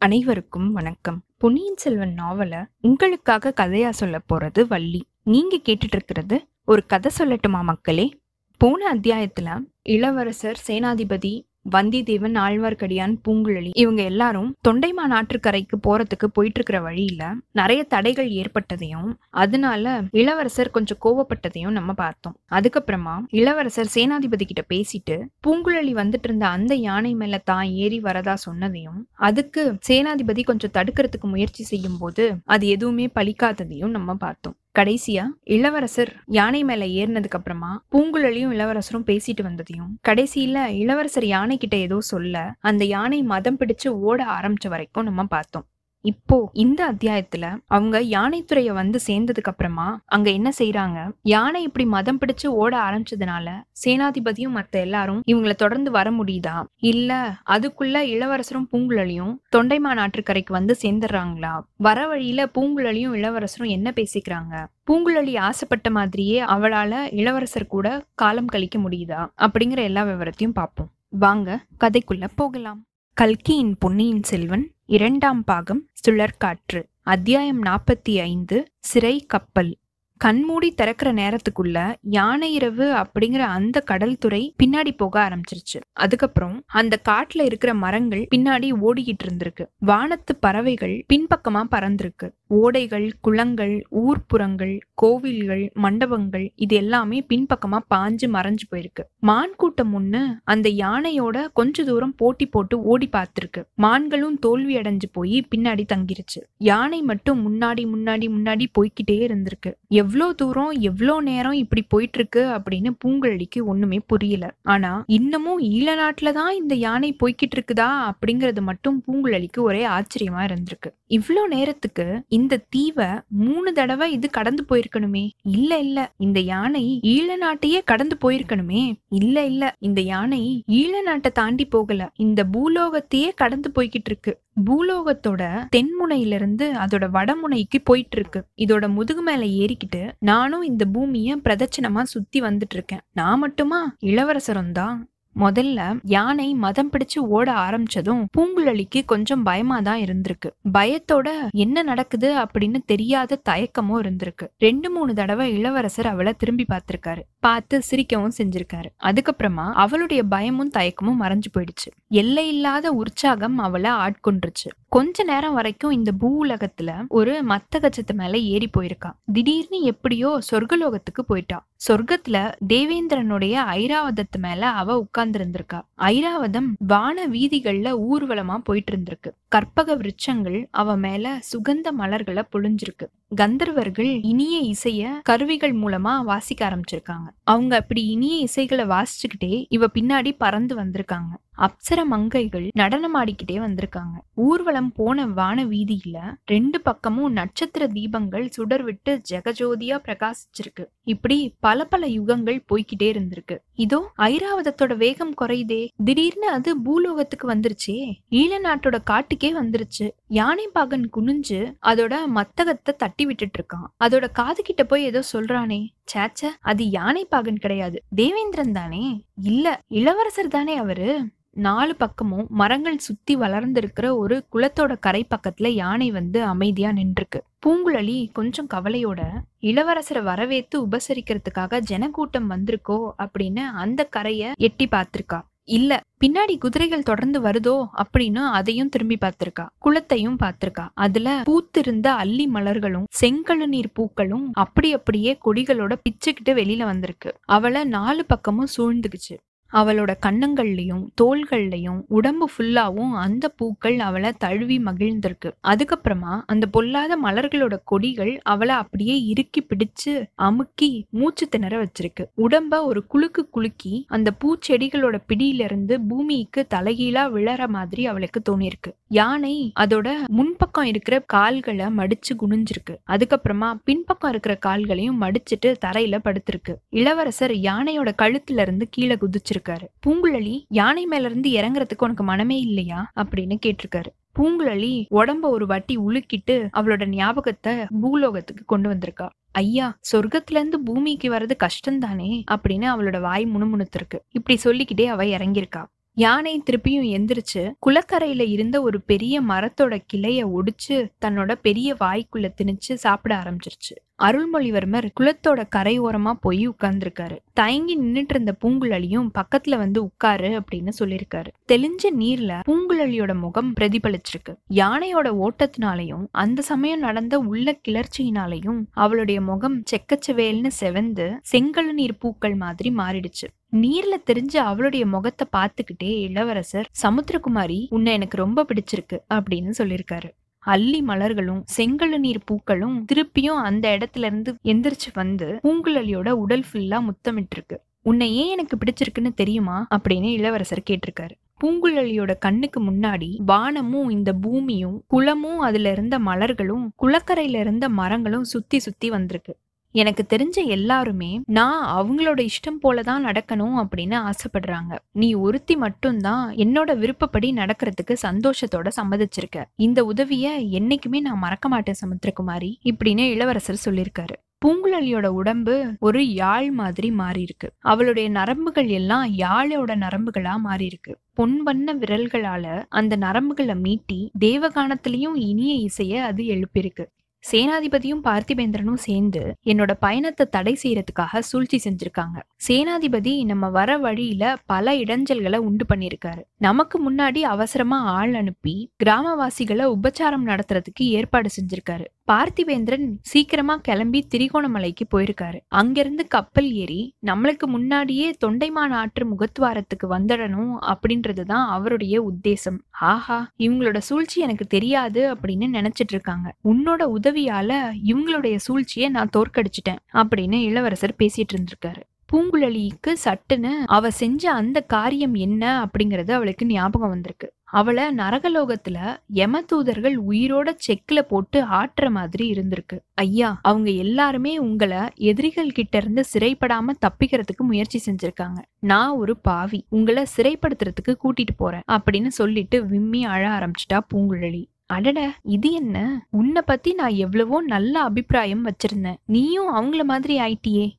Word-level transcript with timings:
அனைவருக்கும் 0.00 0.72
வணக்கம். 0.72 1.22
பொன்னியின் 1.36 1.76
செல்வன் 1.76 2.14
நாவல 2.22 2.64
உங்களுக்காக 2.80 3.52
கதையா 3.56 3.88
சொல்ல 3.88 4.20
போறது 4.32 4.66
வள்ளி. 4.68 5.06
நீங்க 5.22 5.56
கேட்டுட்டு 5.56 5.92
இருக்கிறது 5.92 6.48
ஒரு 6.64 6.86
கதை 6.86 7.10
சொல்லட்டுமா 7.18 7.62
மக்களே? 7.62 8.20
போன 8.56 8.94
அத்தியாயத்துல 8.94 9.64
இளவரசர் 9.82 10.60
சேனாதிபதி 10.66 11.47
வந்திதேவன் 11.70 12.36
ஆழ்வார்க்கடியான் 12.46 13.14
பூங்குழலி 13.26 13.70
இவங்க 13.74 14.02
எல்லாரும் 14.02 14.54
தொண்டைமா 14.68 15.04
ஆற்றுக்கரைக்கு 15.18 15.76
போறதுக்கு 15.86 16.26
போயிட்டு 16.26 16.58
இருக்கிற 16.58 16.80
வழியில 16.80 17.22
நிறைய 17.52 17.80
தடைகள் 17.84 18.30
ஏற்பட்டதையும் 18.40 19.10
அதனால 19.30 19.84
இளவரசர் 20.12 20.70
கொஞ்சம் 20.70 21.00
கோவப்பட்டதையும் 21.04 21.76
நம்ம 21.78 21.92
பார்த்தோம். 21.92 22.36
அதுக்கப்புறமா 22.50 23.14
இளவரசர் 23.30 23.92
சேனாதிபதி 23.94 24.44
கிட்ட 24.44 24.64
பேசிட்டு 24.68 25.16
பூங்குழலி 25.46 25.94
வந்துட்டு 25.94 26.28
இருந்த 26.28 26.46
அந்த 26.46 26.74
யானை 26.74 27.14
மேல 27.14 27.38
தான் 27.44 27.66
ஏறி 27.76 28.00
வரதா 28.00 28.34
சொன்னதையும் 28.46 29.00
அதுக்கு 29.28 29.64
சேனாதிபதி 29.88 30.44
கொஞ்சம் 30.44 30.74
தடுக்கிறதுக்கு 30.74 31.28
முயற்சி 31.28 31.64
செய்யும் 31.64 31.98
போது 31.98 32.24
அது 32.44 32.66
எதுவுமே 32.68 33.06
பலிக்காததையும் 33.14 33.90
நம்ம 33.90 34.14
பார்த்தோம். 34.14 34.56
கடைசியா 34.78 35.22
இளவரசர் 35.42 36.10
யானை 36.26 36.64
மேல 36.64 36.84
ஏறினதுக்கு 36.84 37.38
அப்புறமா 37.38 37.70
பூங்குழலியும் 37.92 38.52
இளவரசரும் 38.52 39.06
பேசிட்டு 39.06 39.42
வந்ததையும் 39.42 39.90
கடைசியில 40.08 40.66
இளவரசர் 40.74 41.26
யானை 41.26 41.56
கிட்ட 41.56 41.76
ஏதோ 41.76 42.00
சொல்ல 42.00 42.54
அந்த 42.60 42.84
யானை 42.84 43.22
மதம் 43.22 43.58
பிடிச்சு 43.58 43.88
ஓட 43.88 44.26
ஆரம்பிச்ச 44.26 44.68
வரைக்கும் 44.68 45.04
நம்ம 45.04 45.24
பார்த்தோம். 45.24 45.66
இப்போ 46.04 46.50
இந்த 46.52 46.92
அத்தியாயத்துல 46.92 47.62
அவங்க 47.66 48.00
யானைத்துறைய 48.00 48.72
வந்து 48.72 48.98
சேர்ந்ததுக்கு 49.06 49.50
அப்புறமா 49.50 50.00
அங்க 50.04 50.30
என்ன 50.30 50.52
செய்யறாங்க 50.58 51.10
யானை 51.22 51.62
இப்படி 51.62 51.86
மதம் 51.86 52.18
பிடிச்சு 52.18 52.46
ஓட 52.46 52.78
ஆரம்பிச்சதுனால 52.78 53.48
சேனாதிபதியும் 53.84 54.54
மத்த 54.54 54.70
எல்லாரும் 54.70 55.22
இவங்கள 55.26 55.54
தொடர்ந்து 55.54 55.90
வர 55.90 56.10
முடியுதா? 56.10 56.64
இல்ல 56.76 57.34
அதுக்குள்ள 57.46 57.98
இளவரசரும் 57.98 58.68
பூங்குழலியும் 58.72 59.36
தொண்டைமா 59.56 59.92
நாட்டுக்கரைக்கு 59.94 60.52
வந்து 60.52 60.76
சேர்ந்துடுறாங்களா? 60.82 61.60
வர 61.76 62.06
வழியில 62.06 62.46
பூங்குழலியும் 62.46 63.14
இளவரசரும் 63.14 63.68
என்ன 63.68 63.92
பேசிக்கிறாங்க? 63.96 64.66
பூங்குழலி 64.86 65.38
ஆசைப்பட்ட 65.38 65.90
மாதிரியே 65.90 66.42
அவளால 66.42 67.12
இளவரசர் 67.12 67.66
கூட 67.66 68.04
காலம் 68.14 68.46
கழிக்க 68.46 68.78
முடியுதா? 68.78 69.28
அப்படிங்கிற 69.38 69.82
எல்லா 69.82 70.04
விவரத்தையும் 70.04 70.52
பார்ப்போம். 70.52 70.90
வாங்க 71.08 71.60
கதைக்குள்ள 71.80 72.28
போகலாம். 72.34 72.82
கல்கியின் 73.16 73.76
பொன்னியின் 73.78 74.22
செல்வன் 74.22 74.70
இரண்டாம் 74.90 75.44
பாகம் 75.44 75.88
சுழற்காற்று 75.92 76.80
அத்தியாயம் 77.02 77.62
நாற்பத்தி 77.62 78.18
ஐந்து 78.18 78.70
சிறை 78.80 79.24
கப்பல். 79.26 79.78
கண்மூடி 80.18 80.68
திறக்கிற 80.70 81.12
நேரத்துக்குள்ள 81.12 81.94
யானை 82.00 82.52
இரவு 82.52 82.86
அப்படிங்கிற 83.02 83.38
அந்த 83.56 83.80
கடல் 83.80 84.16
துறை 84.18 84.54
பின்னாடி 84.62 84.92
போக 84.96 85.28
ஆரம்பிச்சிருச்சு. 85.28 85.78
அதுக்கப்புறம் 85.92 86.56
அந்த 86.66 87.00
காட்டுல 87.08 87.42
இருக்கிற 87.42 87.74
மரங்கள் 87.74 88.28
பின்னாடி 88.34 88.68
ஓடிக்கிட்டு 88.86 89.24
இருந்திருக்கு. 89.26 89.64
வானத்து 89.78 90.36
பறவைகள் 90.36 91.04
பின்பக்கமா 91.12 91.62
பறந்திருக்கு. 91.70 92.28
ஓடைகள் 92.54 93.12
குளங்கள் 93.20 93.86
ஊர்ப்புறங்கள் 94.02 94.80
கோவில்கள் 94.94 95.70
மண்டபங்கள் 95.74 96.52
இது 96.54 96.76
எல்லாமே 96.76 97.26
பின்பக்கமா 97.34 97.78
பாஞ்சு 97.94 98.26
மறைஞ்சு 98.26 98.66
போயிருக்கு. 98.70 99.04
மான் 99.18 99.54
கூட்டம் 99.56 99.92
ஒண்ணு 99.98 100.22
அந்த 100.44 100.68
யானையோட 100.68 101.46
கொஞ்ச 101.52 101.84
தூரம் 101.84 102.14
போட்டி 102.14 102.46
போட்டு 102.46 102.82
ஓடி 102.82 103.08
பார்த்திருக்கு. 103.12 103.62
மான்களும் 103.82 104.38
தோல்வி 104.38 104.76
அடைஞ்சு 104.76 105.08
போய் 105.12 105.46
பின்னாடி 105.56 105.84
தங்கிருச்சு. 105.92 106.40
யானை 106.58 107.02
மட்டும் 107.02 107.40
முன்னாடி 107.46 107.84
முன்னாடி 107.94 108.26
முன்னாடி 108.36 108.66
போய்க்கிட்டே 108.78 109.18
இருந்திருக்கு. 109.28 109.72
எவ்வளோ 110.08 110.26
தூரம் 110.32 110.74
எவ்வளோ 110.80 111.14
நேரம் 111.20 111.56
இப்படி 111.60 111.82
போயிட்டுருக்கு 111.92 112.42
அப்படின்னு 112.56 112.90
பூங்குழலிக்கு 113.02 113.60
ஒன்றுமே 113.64 113.98
புரியல. 114.06 114.44
ஆனால் 114.62 115.00
இன்னமும் 115.16 115.60
ஈழ 115.70 115.94
நாட்டில் 115.94 116.32
தான் 116.32 116.52
இந்த 116.54 116.74
யானை 116.84 117.10
போய்கிட்டு 117.22 117.56
இருக்குதா 117.56 117.88
அப்படிங்கிறது 118.10 118.62
மட்டும் 118.62 118.96
பூங்குழலிக்கு 119.06 119.60
ஒரே 119.62 119.82
ஆச்சரியமா 119.86 120.42
இருந்திருக்கு. 120.48 120.90
இவ்வளோ 121.10 121.42
நேரத்துக்கு 121.46 122.06
இந்த 122.28 122.60
தீவை 122.68 123.08
மூணு 123.42 123.72
தடவை 123.72 124.06
இது 124.12 124.30
கடந்து 124.30 124.64
போயிருக்கணுமே? 124.70 125.24
இல்ல 125.50 125.78
இல்ல. 125.78 125.98
இந்த 126.18 126.40
யானை 126.52 126.84
ஈழ 127.14 127.28
நாட்டையே 127.36 127.80
கடந்து 127.84 128.16
போயிருக்கணுமே? 128.24 128.84
இல்ல 129.20 129.44
இல்ல. 129.44 129.64
இந்த 129.80 130.00
யானை 130.12 130.42
ஈழ 130.80 131.02
நாட்டை 131.02 131.32
தாண்டி 131.32 131.66
போகல. 131.66 132.10
இந்த 132.18 132.40
பூலோகத்தையே 132.54 133.30
கடந்து 133.34 133.70
போய்கிட்டு 133.74 134.10
இருக்கு 134.12 134.34
பூலோகத்தோட 134.66 135.42
தென்முனையில 135.76 136.32
இருந்து 136.32 136.72
அதோட 136.72 137.06
வடமுனைக்கு 137.10 137.78
போயிட்டு 137.84 138.16
இருக்கு 138.16 138.40
இதோட 138.56 138.88
முதுகு 138.88 139.22
மேல 139.22 139.44
ஏறிக்கிட்டு 139.44 140.12
நானும் 140.18 140.62
இந்த 140.62 140.84
பூமிய 140.84 141.36
பிரதட்சணமா 141.36 142.02
சுத்தி 142.02 142.40
வந்துட்டு 142.40 142.74
இருக்கேன் 142.74 143.00
நான் 143.12 143.38
மட்டுமா? 143.38 143.94
இளவரசரும் 143.98 144.72
தான். 144.72 145.10
முதல்ல 145.38 146.00
யானை 146.02 146.54
மதம் 146.54 146.90
பிடிச்சு 146.92 147.18
ஓட 147.18 147.52
ஆரம்பிச்சதும் 147.52 148.24
பூங்குழலிக்கு 148.38 149.04
கொஞ்சம் 149.04 149.42
பயமா 149.42 149.80
தான் 149.80 150.00
இருந்திருக்கு. 150.00 150.50
பயத்தோட 150.72 151.28
என்ன 151.50 151.82
நடக்குது 151.82 152.36
அப்படின்னு 152.38 152.76
தெரியாத 152.86 153.40
தயக்கமும் 153.48 154.00
இருந்திருக்கு. 154.02 154.46
ரெண்டு 154.58 154.90
மூணு 154.90 155.14
தடவை 155.14 155.52
இளவரசர் 155.52 156.06
அவளை 156.06 156.32
திரும்பி 156.32 156.64
பார்த்திருக்காரு. 156.72 157.22
பார்த்து 157.40 157.82
சிரிக்கவும் 157.90 158.30
செஞ்சிருக்காரு. 158.38 158.88
அதுக்கப்புறமா 159.02 159.72
அவளுடைய 159.72 160.22
பயமும் 160.22 160.70
தயக்கமும் 160.78 161.20
மறைஞ்சு 161.20 161.50
போயிடுச்சு. 161.58 161.90
எல்லையில்லாத 162.08 162.92
உற்சாகம் 162.92 163.58
அவளை 163.58 163.90
ஆட்கொண்டுருச்சு 163.90 164.70
கொஞ்ச 164.90 165.22
நேரம் 165.22 165.54
வரைக்கும் 165.54 165.90
இந்த 165.90 166.12
பூ 166.12 166.44
உலகத்துல 166.44 167.04
ஒரு 167.08 167.44
மத்த 167.48 167.74
கச்சத்து 167.78 168.14
மேல 168.14 168.38
ஏறி 168.38 168.70
போயிருக்கா. 168.78 169.10
திடீர்னு 169.32 169.80
எப்படியோ 169.82 170.38
சொர்க்கலோகத்துக்கு 170.50 171.22
போயிட்டா. 171.26 171.66
சொர்க்கத்துல 171.88 172.52
தேவேந்திரனுடைய 172.68 173.56
ஐராவதத்து 173.74 174.38
மேல 174.38 174.68
அவ 174.70 174.98
உட்கார்ந்து 174.98 175.38
இருந்திருக்கா 175.38 175.80
ஐராவதம் 175.98 176.68
வான 176.78 177.26
வீதிகள்ல 177.26 177.92
ஊர்வலமா 178.10 178.56
போயிட்டு 178.58 178.96
இருந்திருக்கு 178.96 179.30
கற்பக 179.48 179.96
விருட்சங்கள் 179.96 180.66
அவ 180.70 180.96
மேல 180.96 181.40
சுகந்த 181.50 181.90
மலர்களை 181.90 182.42
பொழிஞ்சிருக்கு. 182.52 183.06
கந்தர்வர்கள் 183.40 184.18
இனிய 184.22 184.74
இசைய 184.74 185.20
கருவிகள் 185.22 185.74
மூலமா 185.74 186.24
வாசிக்க 186.24 186.68
ஆரம்பிச்சிருக்காங்க. 186.68 187.28
அவங்க 187.44 187.76
அப்படி 187.76 188.06
இனிய 188.06 188.46
இசைகளை 188.54 188.86
வாசிச்சுக்கிட்டே 188.88 189.66
இவ 189.68 189.86
பின்னாடி 189.94 190.34
பறந்து 190.38 190.76
வந்திருக்காங்க. 190.76 191.32
அப்சர 191.58 192.04
மங்கைகள் 192.10 192.68
நடனம் 192.72 193.16
ஆடிக்கிட்டே 193.16 193.52
வந்திருக்காங்க. 193.52 194.16
ஊர்வலம் 194.34 194.92
போன 194.92 195.26
வான 195.26 195.64
வீதியில 195.64 196.34
ரெண்டு 196.44 196.80
பக்கமும் 196.80 197.32
நட்சத்திர 197.32 197.86
தீபங்கள் 197.86 198.46
சுடர் 198.48 198.82
விட்டு 198.82 199.20
ஜெகஜோதியா 199.30 199.98
பிரகாசிச்சிருக்கு. 200.08 200.86
இப்படி 201.14 201.36
பல 201.66 201.84
பல 201.92 202.06
யுகங்கள் 202.06 202.58
போய்கிட்டே 202.68 203.08
இருந்திருக்கு. 203.08 203.56
இதோ 203.84 204.00
ஐராவதத்தோட 204.18 204.96
வேகம் 204.96 205.34
குறையுதே. 205.40 205.80
திடீர்னு 206.04 206.48
அது 206.48 206.70
பூலோகத்துக்கு 206.82 207.46
வந்துருச்சே. 207.50 207.98
ஈழ 208.30 208.52
நாட்டோட 208.62 208.98
காட்டுக்கே 209.10 209.50
வந்துருச்சு. 209.60 210.06
யானை 210.28 210.66
பாகன் 210.72 211.06
குனிஞ்சு 211.16 211.60
அதோட 211.82 212.14
மத்தகத்தை 212.34 212.92
தட்டி 212.96 213.26
விட்டுட்டு 213.26 213.60
இருக்கான் 213.60 213.88
அதோட 214.04 214.26
காது 214.32 214.62
கிட்ட 214.62 214.84
போய் 214.84 215.04
ஏதோ 215.04 215.22
சொல்றானே. 215.32 215.80
சேச்ச 216.14 216.50
அது 216.72 216.84
யானை 216.90 217.24
பாகன் 217.24 217.62
கிடையாது. 217.64 217.98
தேவேந்திரன் 218.14 218.72
தானே? 218.72 219.04
இல்ல 219.42 219.66
இளவரசர் 219.88 220.54
தானே 220.56 220.76
அவரு? 220.76 221.10
நாலு 221.56 221.96
பக்கமும் 221.96 222.46
மரங்கள் 222.48 222.98
சுத்தி 222.98 223.36
வளர்ந்திருக்கிற 223.36 224.16
ஒரு 224.16 224.44
குளத்தோட 224.52 224.98
கரை 224.98 225.26
பக்கத்துல 225.30 225.68
யானை 225.68 226.10
வந்து 226.10 226.42
அமைதியா 226.42 226.90
நின்றுருக்கு. 226.90 227.40
பூங்குழலி 227.66 228.32
கொஞ்சம் 228.32 228.68
கவலையோட 228.74 229.20
இளவரசரை 229.60 230.22
வரவேத்து 230.30 230.76
உபசரிக்கிறதுக்காக 230.76 231.78
ஜனக்கூட்டம் 231.78 232.50
வந்திருக்கோ 232.50 233.10
அப்படின்னு 233.18 233.58
அந்த 233.58 234.04
கரைய 234.04 234.52
எட்டி 234.56 234.86
பார்த்திருக்கா. 234.86 235.40
இல்ல 235.64 236.00
பின்னாடி 236.24 236.58
குதிரைகள் 236.58 237.02
தொடர்ந்து 237.02 237.40
வருதோ 237.40 237.86
அப்படின்னு 237.96 238.50
அதையும் 238.50 238.88
திரும்பி 238.88 239.18
பார்த்திருக்கா. 239.20 239.66
குளத்தையும் 239.78 240.38
பார்த்திருக்கா. 240.42 240.88
அதுல 240.94 241.42
பூத்திருந்த 241.42 242.06
அல்லி 242.06 242.46
மலர்களும் 242.46 243.04
செங்கழு 243.20 243.66
நீர் 243.66 243.92
பூக்களும் 243.92 244.50
அப்படி 244.52 244.92
அப்படியே 244.92 245.38
கொடிகளோட 245.44 245.92
பிச்சுக்கிட்டு 246.04 246.54
வெளியில 246.60 246.84
வந்திருக்கு. 246.84 247.34
அவளை 247.44 247.84
நாலு 247.84 248.24
பக்கமும் 248.24 248.72
சூழ்ந்துக்குச்சு. 248.76 249.36
அவளோட 249.72 250.14
கண்ணங்கள்லையும் 250.26 251.06
தோள்கள்லையும் 251.22 252.00
உடம்பு 252.08 252.50
ஃபுல்லாவும் 252.58 253.10
அந்த 253.10 253.48
பூக்கள் 253.48 253.98
அவளை 253.98 254.32
தழுவி 254.38 254.78
மகிழ்ந்திருக்கு. 254.78 255.50
அதுக்கப்புறமா 255.68 256.42
அந்த 256.46 256.66
பொல்லாத 256.66 257.18
மலர்களோட 257.24 257.78
கொடிகள் 257.84 258.40
அவளை 258.42 258.74
அப்படியே 258.74 259.24
இறுக்கி 259.24 259.66
பிடிச்சு 259.66 260.24
அமுக்கி 260.34 261.06
மூச்சு 261.10 261.48
திணற 261.48 261.84
வச்சிருக்கு. 261.84 262.24
உடம்ப 262.36 262.84
ஒரு 262.84 263.04
குலுக்கு 263.06 263.50
குலுக்கி 263.50 264.04
அந்த 264.08 264.32
பூச்செடிகளோட 264.44 265.18
பிடியில 265.28 265.60
இருந்து 265.60 266.00
பூமிக்கு 266.00 266.66
தலைகீழா 266.74 267.24
விழற 267.34 267.68
மாதிரி 267.68 268.06
அவளுக்கு 268.06 268.42
தோணிருக்கு. 268.50 268.92
யானை 269.08 269.72
அதோட 269.80 270.14
முன்பக்கம் 270.36 270.82
இருக்கிற 270.82 271.20
கால்களை 271.20 271.86
மடிச்சு 271.86 272.34
குனிஞ்சிருக்கு. 272.38 272.94
அதுக்கப்புறமா 273.06 273.74
பின்பக்கம் 273.84 274.30
இருக்கிற 274.30 274.54
கால்களையும் 274.54 275.22
மடிச்சிட்டு 275.22 275.74
தரையில 275.86 276.18
படுத்திருக்கு. 276.24 276.74
இளவரசர் 276.88 277.50
யானையோட 277.50 278.10
கழுத்துல 278.22 278.60
இருந்து 278.60 278.86
கீழே 278.90 279.16
குதிச்சிருக்காரு 279.58 279.86
பூங்குழலி 280.06 280.62
யானை 280.68 281.06
மேல 281.06 281.28
இருந்து 281.28 281.50
இறங்குறதுக்கு 281.50 282.02
உனக்கு 282.02 282.24
மனமே 282.24 282.60
இல்லையா? 282.60 283.12
அப்படின்னு 283.16 283.58
கேட்டிருக்காரு. 283.66 284.06
பூங்குழலி 284.38 285.04
உடம்ப 285.10 285.40
ஒரு 285.40 285.66
வாட்டி 285.66 285.98
உலுக்கிட்டு 285.98 286.68
அவளோட 286.72 287.06
ஞாபகத்தை 287.06 287.74
பூலோகத்துக்கு 288.02 288.64
கொண்டு 288.64 288.88
வந்திருக்கா. 288.90 289.28
ஐயா 289.52 289.98
சொர்க்கத்துல 290.12 290.50
இருந்து 290.50 290.80
பூமிக்கு 290.80 291.32
வர்றது 291.32 291.56
கஷ்டம்தானே? 291.58 292.42
அப்படின்னு 292.50 292.86
அவளோட 292.94 293.20
வாய் 293.20 293.46
முணுமுணுத்திருக்கு. 293.46 294.18
இப்படி 294.30 294.58
சொல்லிக்கிட்டே 294.58 295.06
அவ 295.06 295.24
இறங்கியிருக்கா. 295.24 295.84
யானை 296.18 296.62
திருப்பியும் 296.62 297.08
எந்திரிச்சு 297.16 297.72
குளக்கரையில 297.86 298.48
இருந்த 298.48 298.82
ஒரு 298.82 299.00
பெரிய 299.00 299.42
மரத்தோட 299.42 300.02
கிளைய 300.12 300.40
ஒடிச்சு 300.56 301.10
தன்னோட 301.24 301.54
பெரிய 301.62 301.94
வாய்க்குள்ள 301.94 302.48
திணிச்சு 302.62 302.94
சாப்பிட 302.94 303.34
ஆரம்பிச்சிருச்சு. 303.36 303.94
அருள்மொழிவர்மர் 304.22 305.08
குளத்தோட 305.20 305.64
கரையோரமா 305.76 306.32
போய் 306.32 306.68
உட்கார்ந்துருக்காரு. 306.68 307.38
தயங்கி 307.52 307.98
நின்னுட்டு 307.98 308.26
இருந்த 308.28 308.54
பூங்குழலியும் 308.64 309.28
பக்கத்துல 309.38 309.76
வந்து 309.76 310.02
உட்காரு 310.02 310.48
அப்படின்னு 310.48 310.88
சொல்லியிருக்காரு. 310.98 311.46
தெளிஞ்ச 311.72 312.10
நீர்ல 312.18 312.60
பூங்குழலியோட 312.68 313.34
முகம் 313.34 313.72
பிரதிபலிச்சிருக்கு. 313.80 314.54
யானையோட 314.74 315.46
ஓட்டத்தினாலையும் 315.46 316.26
அந்த 316.30 316.62
சமயம் 316.62 316.98
நடந்த 316.98 317.38
உள்ள 317.38 317.78
கிளர்ச்சியினாலையும் 317.88 318.82
அவளுடைய 318.90 319.40
முகம் 319.40 319.82
செக்கச்சவேல்னு 319.82 320.70
செவந்து 320.80 321.36
செங்கல் 321.42 321.94
நீர் 321.94 322.18
பூக்கள் 322.18 322.54
மாதிரி 322.54 322.90
மாறிடுச்சு. 322.90 323.46
நீர்ல 323.76 324.14
தெரிஞ்ச 324.26 324.56
அவளுடைய 324.56 325.06
முகத்தை 325.06 325.46
பார்த்துக்கிட்டே 325.56 326.20
இளவரசர் 326.20 326.90
சமுத்திரகுமாரி 327.02 327.86
உன்னை 327.90 328.12
எனக்கு 328.12 328.36
ரொம்ப 328.36 328.66
பிடிச்சிருக்கு 328.68 329.18
அப்படின்னு 329.34 329.70
சொல்லியிருக்காரு. 329.78 330.30
அல்லி 330.58 331.02
மலர்களும் 331.02 331.60
செங்கழு 331.76 332.18
நீர் 332.18 332.44
பூக்களும் 332.44 333.06
திருப்பியும் 333.12 333.60
அந்த 333.62 333.98
இடத்துல 333.98 334.24
இருந்து 334.24 334.54
எந்திரிச்சு 334.64 335.10
வந்து 335.14 335.60
பூங்குழலியோட 335.62 336.28
உடல் 336.28 336.64
ஃபுல்லா 336.72 337.00
முத்தமிட்டு 337.00 337.56
இருக்கு 337.56 337.80
உன்னை 338.02 338.36
ஏன் 338.36 338.48
எனக்கு 338.48 338.76
பிடிச்சிருக்குன்னு 338.76 339.34
தெரியுமா? 339.34 339.86
அப்படின்னு 339.94 340.32
இளவரசர் 340.32 340.82
கேட்டிருக்காரு. 340.90 341.34
பூங்குழலியோட 341.64 342.34
கண்ணுக்கு 342.38 342.82
முன்னாடி 342.82 343.42
வானமும் 343.42 344.08
இந்த 344.08 344.32
பூமியும் 344.32 345.04
குளமும் 345.06 345.58
அதுல 345.58 345.90
இருந்த 345.90 346.18
மலர்களும் 346.18 346.88
குளக்கரையில 347.02 347.60
இருந்த 347.60 347.88
மரங்களும் 347.88 348.44
சுத்தி 348.44 348.78
சுத்தி 348.78 349.10
வந்திருக்கு. 349.10 349.56
எனக்கு 349.90 350.26
தெரிஞ்ச 350.28 350.66
எல்லாருமே 350.66 351.40
நான் 351.46 351.82
அவங்களோட 351.98 352.48
இஷ்டம் 352.48 352.80
போலதான் 352.82 353.24
நடக்கணும் 353.24 353.76
அப்படின்னு 353.82 354.30
ஆசைப்படுறாங்க. 354.30 354.98
நீ 355.12 355.34
ஒருத்தி 355.34 355.76
மட்டும்தான் 355.76 356.54
என்னோட 356.54 356.98
விருப்பப்படி 356.98 357.52
நடக்கிறதுக்கு 357.52 358.16
சந்தோஷத்தோட 358.22 358.88
சம்மதிச்சிருக்க. 359.00 359.64
இந்த 359.76 360.04
உதவிய 360.04 360.50
என்னைக்குமே 360.80 361.20
நான் 361.20 361.38
மறக்க 361.38 361.68
மாட்டேன் 361.68 361.94
சமுத்திரகுமாரி 362.02 362.74
இப்படின்னு 362.84 363.30
இளவரசர் 363.30 363.82
சொல்லியிருக்காரு. 363.84 364.36
பூங்குழலியோட 364.66 365.26
உடம்பு 365.26 365.96
ஒரு 365.98 366.32
யாழ் 366.32 366.70
மாதிரி 366.70 367.10
மாறி 367.10 367.42
இருக்கு 367.42 367.72
அவளுடைய 367.78 368.30
நரம்புகள் 368.30 368.88
எல்லாம் 368.88 369.26
யாழோட 369.34 369.90
நரம்புகளா 369.96 370.56
மாறி 370.56 370.84
இருக்கு 370.84 371.18
பொன் 371.34 371.62
வண்ண 371.62 371.94
விரல்களால 371.94 372.84
அந்த 372.88 373.16
நரம்புகளை 373.16 373.76
மீட்டி 373.82 374.28
தேவகானத்திலையும் 374.40 375.36
இனிய 375.36 375.88
இசைய 375.88 376.14
அது 376.14 376.42
எழுப்பியிருக்கு. 376.44 377.04
சேனாதிபதியும் 377.50 378.22
பார்த்திபேந்திரனும் 378.24 379.00
சேர்ந்து 379.06 379.42
என்னோட 379.64 379.92
பயணத்தை 380.00 380.46
தடை 380.50 380.78
செய்யறதுக்காக 380.82 381.38
சூழ்ச்சி 381.38 381.78
செஞ்சிருக்காங்க. 381.84 382.38
சேனாதிபதி 382.68 383.44
நம்ம 383.44 383.68
வர 383.68 383.98
வழியில 383.98 384.56
பல 384.66 384.94
இடைஞ்சல்களை 384.94 385.56
உண்டு 385.56 385.84
பண்ணிருக்காரு 385.94 386.42
நமக்கு 386.58 386.98
முன்னாடி 387.06 387.42
அவசரமா 387.54 388.00
ஆள் 388.18 388.34
அனுப்பி 388.34 388.76
கிராமவாசிகளை 389.04 389.86
உபச்சாரம் 389.96 390.46
நடத்துறதுக்கு 390.50 391.06
ஏற்பாடு 391.18 391.50
செஞ்சிருக்காரு. 391.58 392.06
பார்த்திவேந்திரன் 392.32 393.06
சீக்கிரமா 393.20 393.76
கிளம்பி 393.76 394.26
திரிகோணமலைக்கு 394.34 395.04
போயிருக்காரு. 395.14 395.58
அங்கிருந்து 395.68 396.26
கப்பல் 396.26 396.72
ஏறி 396.72 397.14
நம்மளுக்கு 397.26 397.66
முன்னாடியே 397.66 398.36
தொண்டைமான் 398.44 398.92
ஆற்று 398.92 399.26
முகத்துவாரத்துக்கு 399.26 400.10
வந்துடணும் 400.10 400.74
அப்படின்றதுதான் 400.86 401.66
அவருடைய 401.66 402.22
உத்தேசம். 402.22 402.78
ஆஹா 402.90 403.50
இவங்களோட 403.58 403.98
சூழ்ச்சி 403.98 404.40
எனக்கு 404.40 404.66
தெரியாது 404.66 405.34
அப்படின்னு 405.34 405.66
நினைச்சிட்டு 405.78 406.14
இருக்காங்க 406.16 406.54
உன்னோட 406.64 407.10
உதவியால 407.20 407.90
இவங்களுடைய 408.04 408.56
சூழ்ச்சியை 408.56 409.08
நான் 409.08 409.34
தோற்கடிச்சிட்டேன் 409.36 409.98
அப்படின்னு 410.12 410.54
இளவரசர் 410.54 411.14
பேசிட்டு 411.18 411.54
இருந்திருக்காரு 411.54 412.02
பூங்குழலிக்கு 412.32 413.12
சட்டுன்னு 413.24 413.70
அவ 413.86 414.10
செஞ்ச 414.10 414.52
அந்த 414.52 414.80
காரியம் 414.80 415.34
என்ன 415.34 415.64
அப்படிங்கறது 415.84 416.30
அவளுக்கு 416.30 416.66
ஞாபகம் 416.66 417.08
வந்திருக்கு. 417.08 417.52
அவளை 417.70 418.04
நரகலோகத்துல 418.14 419.16
யம 419.26 419.60
தூதர்கள் 419.60 420.20
உயிரோட 420.22 420.76
செக்ல 420.86 421.20
போட்டு 421.20 421.64
ஆட்டுற 421.64 422.10
மாதிரி 422.10 422.50
இருந்திருக்கு. 422.50 422.98
ஐயா 423.14 423.58
அவங்க 423.62 423.90
எல்லாருமே 423.90 424.58
உங்களை 424.58 424.98
எதிரிகள் 425.14 425.70
கிட்ட 425.70 425.98
இருந்து 425.98 426.24
சிறைப்படாம 426.38 426.88
தப்பிக்கிறதுக்கு 427.06 427.62
முயற்சி 427.62 428.00
செஞ்சிருக்காங்க. 428.06 428.58
நான் 428.78 429.10
ஒரு 429.10 429.36
பாவி 429.36 429.84
உங்களை 429.88 430.26
சிறைப்படுத்துறதுக்கு 430.36 431.14
கூட்டிட்டு 431.24 431.54
போறேன் 431.56 431.86
அப்படின்னு 431.92 432.26
சொல்லிட்டு 432.26 432.86
விம்மி 432.86 433.24
அழ 433.24 433.48
ஆரம்பிச்சிட்டா 433.48 433.98
பூங்குழலி. 434.14 434.64
அடட 434.86 435.32
இது 435.42 435.72
என்ன? 435.72 436.26
உன்னை 436.30 436.62
பத்தி 436.66 436.92
நான் 436.92 437.14
எவ்வளவோ 437.14 437.62
நல்ல 437.62 438.00
அபிப்பிராயம் 438.00 438.66
வச்சிருந்தேன். 438.66 439.16
நீயும் 439.24 439.74
அவங்கள 439.74 440.02
மாதிரி 440.02 440.38
ஆயிட்டியே. 440.38 440.92